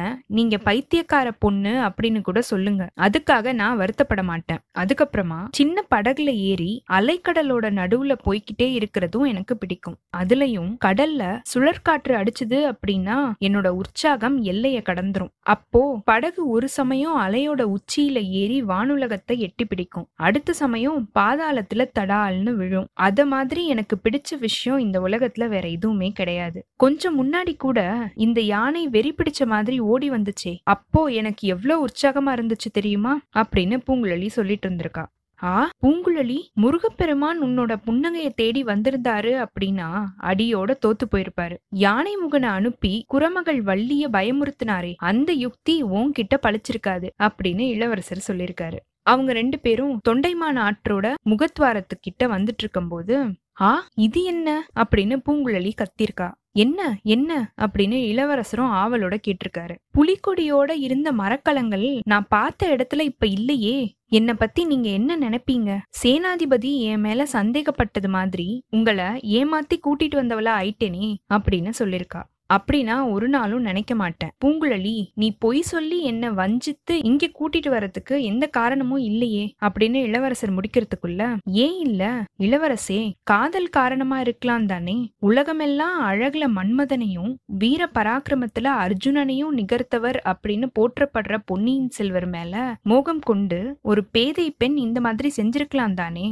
நீங்க 0.26 0.58
பைத்தியக்கார 0.58 1.32
பொண்ணு 1.38 1.70
அப்படின்னு 1.70 2.20
கூட 2.20 2.42
சொல்லுங்க. 2.42 2.82
அதுக்காக 3.00 3.52
நான் 3.52 3.78
வருத்தப்பட 3.78 4.22
மாட்டேன். 4.22 4.60
அதுக்கப்புறமா 4.78 5.38
சின்ன 5.50 5.84
படகுல 5.94 6.30
ஏறி 6.48 6.72
அலைக்கடலோட 6.92 7.66
நடுவுல 7.70 8.14
போய்கிட்டே 8.26 8.68
இருக்கிறதும் 8.68 9.26
எனக்கு 9.26 9.56
பிடிக்கும். 9.56 9.96
அதுலயும் 10.16 10.72
கடல்ல 10.84 11.22
சுழற்காற்று 11.54 12.14
அடிச்சுது 12.20 12.58
அப்படின்னா 12.72 13.18
என்னோட 13.44 13.68
உற்சாகம் 13.68 14.44
எல்லைய 14.44 14.80
கடந்துரும். 14.88 15.32
அப்போ 15.42 16.00
படகு 16.04 16.48
ஒரு 16.48 16.68
சமயம் 16.68 17.18
அலையோட 17.20 17.62
உச்சியில 17.74 18.18
ஏறி 18.40 18.62
வானுலகத்தை 18.62 19.36
எட்டி 19.36 19.64
பிடிக்கும். 19.64 20.08
அடுத்த 20.14 20.52
சமயம் 20.52 21.08
பாதாளத்துல 21.18 21.86
தடால்னு 21.98 22.54
விழும். 22.54 22.88
அத 22.92 23.26
மாதிரி 23.26 23.66
எனக்கு 23.66 23.96
பிடிச்ச 24.04 24.38
விஷயம் 24.40 24.78
இந்த 24.78 25.00
உலகத்துல 25.00 25.48
வேற 25.48 25.68
எதுவுமே 25.68 26.10
கிடையாது. 26.10 26.60
கொஞ்சம் 26.76 27.16
முன்னாடி 27.18 27.50
கூட 27.56 28.10
இந்த 28.14 28.40
யானை 28.40 28.88
வெறி 28.88 29.14
பிடிச்ச 29.14 29.46
மாதிரி 29.46 29.80
ஓடி 29.80 30.10
வந்துச்சே. 30.10 30.58
அப்போ 30.62 31.04
எனக்கு 31.04 31.48
எவ்வளவு 31.48 31.86
உற்சாகமா 31.86 32.38
இருந்துச்சு 32.38 32.70
தெரியுமா? 32.72 33.20
அப்படின்னு 33.36 33.80
பூங்குழலி 33.86 34.26
சொல்லிட்டு 34.26 34.68
இருந்திருக்கா. 34.68 35.06
ஆ 35.42 35.70
பூங்குழலி 35.86 36.40
முருகப்பெருமான் 36.52 37.42
உன்னோட 37.42 37.76
புன்னகைய 37.86 38.28
தேடி 38.34 38.64
வந்திருந்தாரு 38.64 39.46
அப்படின்னா 39.46 40.04
அடியோட 40.22 40.74
தோத்து 40.86 41.02
போயிருப்பாரு. 41.12 41.56
யானை 41.68 42.16
முகனை 42.16 42.48
அனுப்பி 42.48 43.04
குரமகள் 43.06 43.64
வள்ளிய 43.64 44.08
பயமுறுத்தினாரே 44.12 44.94
அந்த 44.96 45.32
யுக்தி 45.32 45.84
உன்கிட்ட 45.84 46.34
பழிச்சிருக்காது 46.42 47.10
அப்படின்னு 47.22 47.60
இளவரசர் 47.60 48.24
சொல்லியிருக்காரு. 48.28 48.76
அவங்க 49.02 49.32
ரெண்டு 49.32 49.58
பேரும் 49.58 50.00
தொண்டைமான 50.08 50.70
ஆற்றோட 50.70 51.14
முகத்வாரத்துக்கிட்ட 51.30 52.24
வந்துட்டு 52.24 52.58
இருக்கும்போது 52.58 53.24
ஆ 53.60 53.86
இது 53.94 54.22
என்ன? 54.22 54.66
அப்படின்னு 54.76 55.16
பூங்குழலி 55.26 55.72
கத்திருக்கா. 55.76 56.32
என்ன 56.54 56.98
என்ன? 57.02 57.52
அப்படின்னு 57.60 57.98
இளவரசரும் 58.04 58.72
ஆவலோட 58.72 59.16
கேட்டிருக்காரு. 59.26 59.74
புலிக்கொடியோட 59.94 60.70
இருந்த 60.76 61.12
மரக்கலங்கள் 61.12 62.00
நான் 62.04 62.26
பார்த்த 62.28 62.76
இடத்துல 62.76 63.00
இப்ப 63.00 63.26
இல்லையே. 63.26 63.94
என்னை 64.06 64.34
பத்தி 64.34 64.64
நீங்க 64.64 64.88
என்ன 64.88 65.16
நினைப்பீங்க? 65.18 65.78
சேனாதிபதி 66.02 66.78
என் 66.78 67.00
மேல 67.00 67.26
சந்தேகப்பட்டது 67.26 68.08
மாதிரி 68.08 68.64
உங்களை 68.70 69.04
ஏமாத்தி 69.04 69.76
கூட்டிட்டு 69.86 70.16
வந்தவளா 70.16 70.54
ஆயிட்டேனே 70.62 71.14
அப்படின்னு 71.34 71.72
சொல்லிருக்கா 71.78 72.22
அப்படி 72.52 72.78
நான் 72.82 73.10
ஒரு 73.14 73.28
நாளும் 73.28 73.62
நினைக்க 73.62 73.92
மாட்டேன். 73.94 74.32
பூங்குழலி 74.44 74.94
நீ 75.14 75.28
பொய் 75.38 75.62
சொல்லி 75.62 75.98
என்ன 76.02 76.30
வஞ்சித்து 76.32 76.94
இங்க 77.02 77.30
கூட்டிட்டு 77.38 77.68
வரதுக்கு 77.68 78.16
எந்த 78.22 78.44
காரணமும் 78.46 79.02
இல்லையே 79.02 79.44
அப்படின்னு 79.66 80.00
இளவரசர் 80.02 80.54
முடிக்கிறதுக்குள்ள 80.54 81.22
ஏன் 81.44 81.78
இல்ல 81.78 82.02
இளவரசே 82.38 83.00
காதல் 83.22 83.68
காரணமா 83.68 84.20
இருக்கலாம் 84.20 84.66
தானே. 84.66 84.96
உலகமெல்லாம் 85.20 85.98
அழகுல 86.10 86.46
மன்மதனையும் 86.58 87.32
வீர 87.60 87.90
பராக்கிரமத்துல 87.94 88.70
அர்ஜுனனையும் 88.84 89.54
நிகர்த்தவர் 89.56 90.18
அப்படின்னு 90.26 90.68
போற்றப்படுற 90.78 91.36
பொன்னியின் 91.44 91.90
செல்வர் 91.90 92.28
மேல 92.28 92.54
மோகம் 92.82 93.20
கொண்டு 93.20 93.60
ஒரு 93.82 94.02
பேதை 94.10 94.46
பெண் 94.58 94.76
இந்த 94.76 95.00
மாதிரி 95.00 95.30
செஞ்சிருக்கலாம் 95.36 95.94
தானே. 95.94 96.26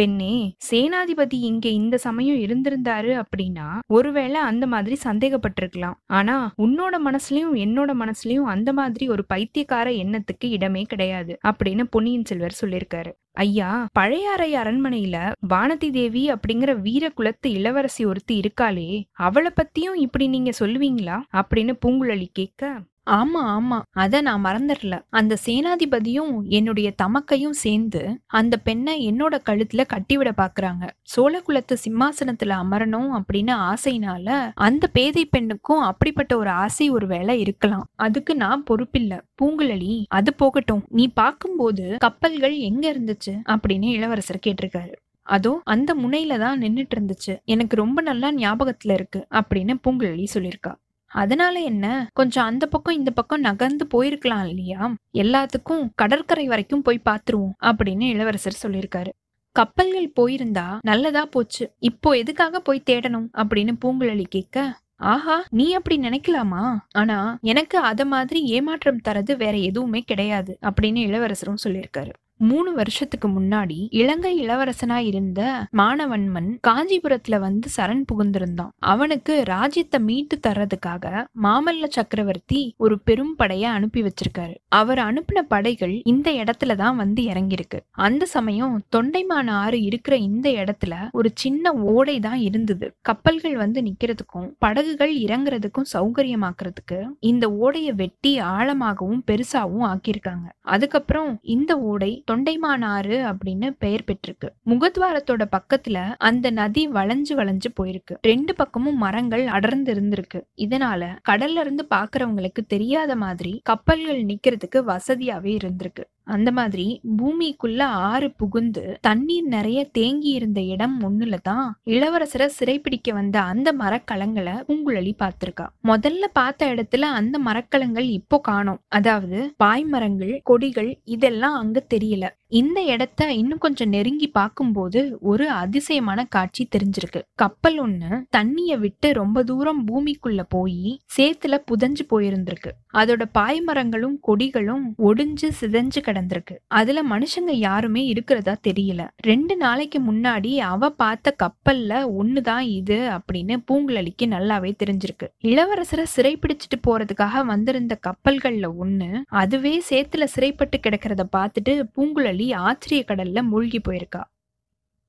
பெண்ணே 0.00 0.56
சேனாதிபதி 0.70 1.38
இங்க 1.44 1.68
இந்த 1.68 1.96
சமயம் 1.96 2.36
இருந்திருந்தாரு 2.36 3.22
அப்படின்னா 3.22 3.66
ஒருவேளை 3.86 4.40
அந்த 4.40 4.66
மாதிரி 4.66 4.96
சந்தேகப்பட்டிருக்கலாம். 5.04 5.94
ஆனா 6.06 6.52
உன்னோட 6.62 6.96
மனசுலயும் 7.04 7.54
என்னோட 7.54 7.90
மனசுலயும் 8.00 8.48
அந்த 8.54 8.72
மாதிரி 8.72 9.08
ஒரு 9.08 9.24
பைத்தியக்கார 9.24 9.90
எண்ணத்துக்கு 9.90 10.50
இடமே 10.50 10.82
கிடையாது 10.82 11.38
அப்படின்னு 11.46 11.84
பொன்னியின் 11.90 12.24
செல்வர் 12.24 12.58
சொல்லியிருக்காரு 12.60 13.12
ஐயா 13.32 13.86
பழையாறை 13.92 14.54
அரண்மனையில 14.54 15.32
வானதி 15.48 15.90
தேவி 15.90 16.32
அப்படிங்கிற 16.32 16.80
வீர 16.80 17.08
குலத்து 17.08 17.50
இளவரசி 17.50 18.04
ஒருத்தி 18.04 18.40
இருக்காளே 18.40 19.02
அவளை 19.12 19.50
பத்தியும் 19.56 19.94
இப்படி 19.94 20.26
நீங்க 20.26 20.50
சொல்லுவீங்களா? 20.60 21.20
அப்படின்னு 21.32 21.72
பூங்குழலி 21.86 22.26
கேட்க 22.32 22.82
ஆமா 23.06 23.42
ஆமா. 23.50 23.78
அத 23.94 24.20
நான் 24.20 24.44
மறந்துடல 24.44 25.06
அந்த 25.10 25.36
சேனாதிபதியும் 25.46 26.48
என்னுடைய 26.48 26.94
தமக்கையும் 27.02 27.56
சேர்ந்து 27.58 28.02
அந்த 28.26 28.56
பெண்ணை 28.56 29.12
என்னோட 29.12 29.34
கழுத்துல 29.44 29.84
கட்டிவிட 29.88 30.30
பாக்குறாங்க. 30.36 30.84
சோழகுலத்து 31.16 31.76
சிம்மாசனத்துல 31.84 32.56
அமரணும் 32.62 33.10
அப்படின்னு 33.18 33.54
ஆசைனால 33.70 34.28
அந்த 34.60 34.86
பேதை 34.86 35.24
பெண்ணுக்கும் 35.26 35.80
அப்படிப்பட்ட 35.80 36.36
ஒரு 36.36 36.50
ஆசை 36.50 36.90
ஒரு 36.90 37.06
வேலை 37.06 37.40
இருக்கலாம். 37.40 37.86
அதுக்கு 37.96 38.36
நான் 38.36 38.64
பொறுப்பில்ல. 38.70 39.12
பூங்குழலி 39.42 40.04
அது 40.08 40.34
போகட்டும். 40.34 40.84
நீ 40.88 41.08
பார்க்கும்போது 41.14 41.96
கப்பல்கள் 41.98 42.56
எங்க 42.62 42.92
இருந்துச்சு? 42.92 43.34
அப்படின்னு 43.48 43.90
இளவரசர் 43.90 44.44
கேட்டிருக்காரு. 44.46 44.92
அதோ 45.26 45.60
அந்த 45.64 45.94
முனையில 45.94 46.38
தான் 46.38 46.60
நின்னுட்டு 46.60 46.94
இருந்துச்சு. 46.94 47.38
எனக்கு 47.44 47.76
ரொம்ப 47.76 48.00
நல்லா 48.00 48.32
ஞாபகத்துல 48.34 48.92
இருக்கு 48.92 49.26
அப்படின்னு 49.34 49.74
பூங்குழலி 49.84 50.26
சொல்லியிருக்கா. 50.34 50.72
அதனால 51.12 51.58
என்ன? 51.58 52.08
கொஞ்சம் 52.12 52.44
அந்த 52.44 52.66
பக்கம் 52.66 52.94
இந்த 52.94 53.10
பக்கம் 53.10 53.40
நகர்ந்து 53.40 53.86
போயிருக்கலாம் 53.94 54.46
இல்லையா? 54.46 54.94
எல்லாத்துக்கும் 55.14 55.88
கடற்கரை 55.94 56.46
வரைக்கும் 56.46 56.82
போய் 56.82 57.02
பாத்துருவோம் 57.10 57.52
அப்படின்னு 57.64 58.08
இளவரசர் 58.08 58.58
சொல்லியிருக்காரு. 58.62 59.08
கப்பல்கள் 59.52 60.12
போயிருந்தா 60.20 60.78
நல்லதா 60.80 61.24
போச்சு. 61.24 61.72
இப்போ 61.78 62.10
எதுக்காக 62.10 62.60
போய் 62.60 62.82
தேடணும்? 62.90 63.28
அப்படின்னு 63.34 63.72
பூங்குழலி 63.84 64.24
கேட்க 64.28 64.78
ஆஹா 64.96 65.44
நீ 65.50 65.72
அப்படி 65.72 65.96
நினைக்கலாமா? 65.98 66.78
ஆனா 66.92 67.38
எனக்கு 67.40 67.78
அத 67.78 68.04
மாதிரி 68.04 68.44
ஏமாற்றம் 68.44 69.00
தரது 69.08 69.36
வேற 69.36 69.56
எதுவுமே 69.56 70.00
கிடையாது 70.00 70.58
அப்படின்னு 70.62 70.96
இளவரசரும் 70.96 71.62
சொல்லியிருக்காரு. 71.64 72.12
மூணு 72.42 72.72
வருஷத்துக்கு 72.74 73.28
முன்னாடி 73.28 73.86
இலங்கை 73.90 74.32
இளவரசனா 74.46 74.96
இருந்த 74.96 75.40
மானவன்மன் 75.76 76.50
காஞ்சிபுரத்துல 76.68 77.38
வந்து 77.40 77.68
சரண் 77.76 78.04
புகுந்திருந்தான். 78.12 78.70
அவனுக்கு 78.78 79.42
ராஜ்யத்தை 79.44 80.00
மீட்டு 80.00 80.38
தர்றதுக்காக 80.46 81.24
மாமல்ல 81.42 81.88
சக்கரவர்த்தி 81.88 82.74
ஒரு 82.76 83.00
பெரும் 83.00 83.34
படைய 83.38 83.62
அனுப்பி 83.62 84.02
வச்சிருக்காரு. 84.02 84.54
அவர் 84.68 84.98
அனுப்பின 84.98 85.40
படைகள் 85.48 86.00
இந்த 86.04 86.30
இடத்துல 86.30 86.74
தான் 86.74 86.96
வந்து 86.96 87.22
இறங்கியிருக்கு. 87.22 87.78
அந்த 87.90 88.26
சமயம் 88.26 88.82
தொண்டைமான 88.96 89.50
ஆறு 89.50 89.82
இருக்கிற 89.82 90.16
இந்த 90.16 90.50
இடத்துல 90.50 90.94
ஒரு 91.12 91.30
சின்ன 91.34 91.72
ஓடை 91.72 92.20
தான் 92.20 92.38
இருந்தது. 92.38 92.94
கப்பல்கள் 93.02 93.56
வந்து 93.56 93.80
நிக்கிறதுக்கும் 93.82 94.48
படகுகள் 94.58 95.14
இறங்குறதுக்கும் 95.16 95.90
சௌகரியமாக்குறதுக்கு 95.92 96.98
இந்த 97.20 97.52
ஓடையை 97.52 97.92
வெட்டி 97.92 98.40
ஆழமாகவும் 98.40 99.22
பெருசாவும் 99.30 99.86
ஆக்கியிருக்காங்க. 99.92 100.46
அதுக்கப்புறம் 100.60 101.38
இந்த 101.42 101.72
ஓடை 101.80 102.22
தொண்டைமானாறு 102.30 103.32
அப்படின்னு 103.32 103.70
பெயர் 103.78 104.04
பெற்றிருக்கு. 104.06 104.48
முகத்வாரத்தோட 104.66 105.44
பக்கத்துல 105.50 106.14
அந்த 106.18 106.50
நதி 106.50 106.88
வளைஞ்சு 106.88 107.34
வளைஞ்சு 107.34 107.68
போயிருக்கு. 107.82 108.16
ரெண்டு 108.22 108.54
பக்கமும் 108.54 108.98
மரங்கள் 108.98 109.46
அடர்ந்து 109.46 109.94
இருந்திருக்கு. 109.94 110.40
இதனால 110.56 111.18
கடல்ல 111.28 111.60
இருந்து 111.60 111.86
பாக்குறவங்களுக்கு 111.94 112.66
தெரியாத 112.66 113.16
மாதிரி 113.16 113.60
கப்பல்கள் 113.64 114.24
நிக்கிறதுக்கு 114.24 114.76
வசதியாவே 114.76 115.56
இருந்திருக்கு. 115.56 116.04
அந்த 116.30 116.50
மாதிரி 116.52 116.86
பூமிக்குள்ள 117.18 117.82
ஆறு 118.08 118.28
புகுந்து 118.32 118.84
தண்ணீர் 119.00 119.48
நிறைய 119.56 119.80
தேங்கி 119.92 120.30
இருந்த 120.30 120.60
இடம் 120.74 120.96
ஒண்ணுல 121.08 121.36
தான் 121.42 121.66
இளவரசரை 121.86 122.48
சிறைப்பிடிக்க 122.58 123.12
வந்த 123.12 123.36
அந்த 123.50 123.68
மரக்கலங்களை 123.72 124.54
பூங்குழலி 124.68 125.12
பார்த்திருக்கா. 125.22 125.66
முதல்ல 125.88 126.24
பார்த்த 126.32 126.72
இடத்துல 126.74 127.08
அந்த 127.20 127.36
மரக்கலங்கள் 127.38 128.08
இப்போ 128.18 128.38
காணோம். 128.40 128.82
அதாவது 128.88 129.38
பாய்மரங்கள் 129.64 130.34
கொடிகள் 130.42 130.90
இதெல்லாம் 131.04 131.54
அங்க 131.54 131.78
தெரியல. 131.94 132.26
இந்த 132.52 132.78
இடத்த 132.84 133.26
இன்னும் 133.32 133.62
கொஞ்சம் 133.64 133.88
நெருங்கி 133.88 134.28
பார்க்கும்போது 134.28 135.00
ஒரு 135.20 135.44
அதிசயமான 135.62 136.20
காட்சி 136.24 136.62
தெரிஞ்சிருக்கு. 136.76 137.20
கப்பல் 137.34 137.78
ஒண்ணு 137.80 138.10
தண்ணிய 138.30 138.72
விட்டு 138.76 139.08
ரொம்ப 139.12 139.42
தூரம் 139.42 139.82
பூமிக்குள்ள 139.88 140.42
போய் 140.48 140.80
சேத்துல 141.16 141.58
புதஞ்சு 141.70 142.04
போயிருந்திருக்கு. 142.12 142.72
அதோட 142.94 143.22
பாய்மரங்களும் 143.38 144.16
கொடிகளும் 144.28 144.84
ஒடிஞ்சு 145.08 145.50
சிதைஞ்சு 145.60 146.00
நடந்திருக்கு. 146.20 146.56
அதுல 146.66 147.02
மனுஷங்க 147.10 147.50
யாருமே 147.50 148.04
இருக்கிறதா 148.04 148.56
தெரியல. 148.68 149.08
ரெண்டு 149.16 149.56
நாளைக்கு 149.56 150.00
முன்னாடி 150.00 150.56
அவ 150.56 150.90
பார்த்த 150.90 151.34
கப்பல்ல 151.42 152.08
ஒண்ணுதான் 152.20 152.60
இது 152.60 152.98
அப்படின்னு 152.98 153.56
பூங்குழலிக்கு 153.72 154.22
நல்லாவே 154.22 154.74
தெரிஞ்சிருக்கு. 154.84 155.28
இளவரசரை 155.42 156.04
சிறைப்பிடிச்சிட்டு 156.16 156.80
போறதுக்காக 156.86 157.44
வந்திருந்த 157.44 157.98
கப்பல்கள்ல 158.06 158.70
ஒண்ணு 158.82 159.20
அதுவே 159.28 159.82
சேத்துல 159.90 160.24
சிறைப்பட்டு 160.24 160.80
கிடக்கிறத 160.82 161.24
பார்த்துட்டு 161.36 161.82
பூங்குழலி 161.96 162.54
ஆச்சரிய 162.54 163.04
கடல்ல 163.08 163.42
மூழ்கி 163.42 163.80
போயிருக்கா. 163.88 164.22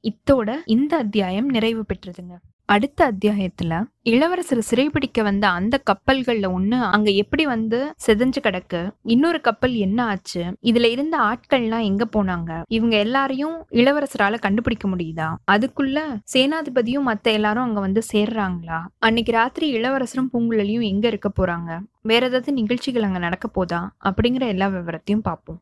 இத்தோட 0.04 0.56
இந்த 0.66 0.98
அத்தியாயம் 0.98 1.50
நிறைவு 1.50 1.86
பெற்றதுங்க. 1.88 2.36
அடுத்த 2.74 3.12
அத்தியாயத்துல 3.12 3.84
இளவரசர் 4.02 4.62
சிறைபிடிக்க 4.70 5.24
வந்த 5.24 5.50
அந்த 5.50 5.82
கப்பல்கள்ல 5.90 6.48
ஒண்ணு 6.58 6.82
அங்க 6.90 7.10
எப்படி 7.12 7.46
வந்து 7.46 7.94
செதஞ்சு 8.08 8.40
கிடக்கு? 8.44 8.92
இன்னொரு 9.04 9.42
கப்பல் 9.42 9.74
என்ன 9.76 10.06
ஆச்சு? 10.06 10.44
இதுல 10.62 10.84
இருந்த 10.84 11.18
ஆட்கள்லாம் 11.20 11.84
எங்க 11.84 12.08
போனாங்க? 12.14 12.62
இவங்க 12.68 12.98
எல்லாரையும் 12.98 13.66
இளவரசரால 13.72 14.40
கண்டுபிடிக்க 14.40 14.88
முடியுதா? 14.88 15.36
அதுக்குள்ள 15.52 16.00
சேனாதிபதியும் 16.34 17.08
மத்த 17.08 17.24
எல்லாரும் 17.24 17.64
அங்க 17.64 17.80
வந்து 17.80 18.02
சேர்றாங்களா? 18.14 18.80
அன்னைக்கு 19.00 19.32
ராத்திரி 19.32 19.70
இளவரசரும் 19.74 20.30
பூங்குழலியும் 20.34 20.88
எங்க 20.88 21.08
இருக்க 21.08 21.32
போறாங்க? 21.42 21.80
வேற 22.02 22.26
ஏதாவது 22.26 22.54
நிகழ்ச்சிகள் 22.54 23.02
அங்க 23.02 23.20
நடக்க 23.20 23.48
போதா? 23.48 23.96
அப்படிங்கிற 24.04 24.48
எல்லா 24.48 24.68
விவரத்தையும் 24.68 25.24
பார்ப்போம். 25.24 25.62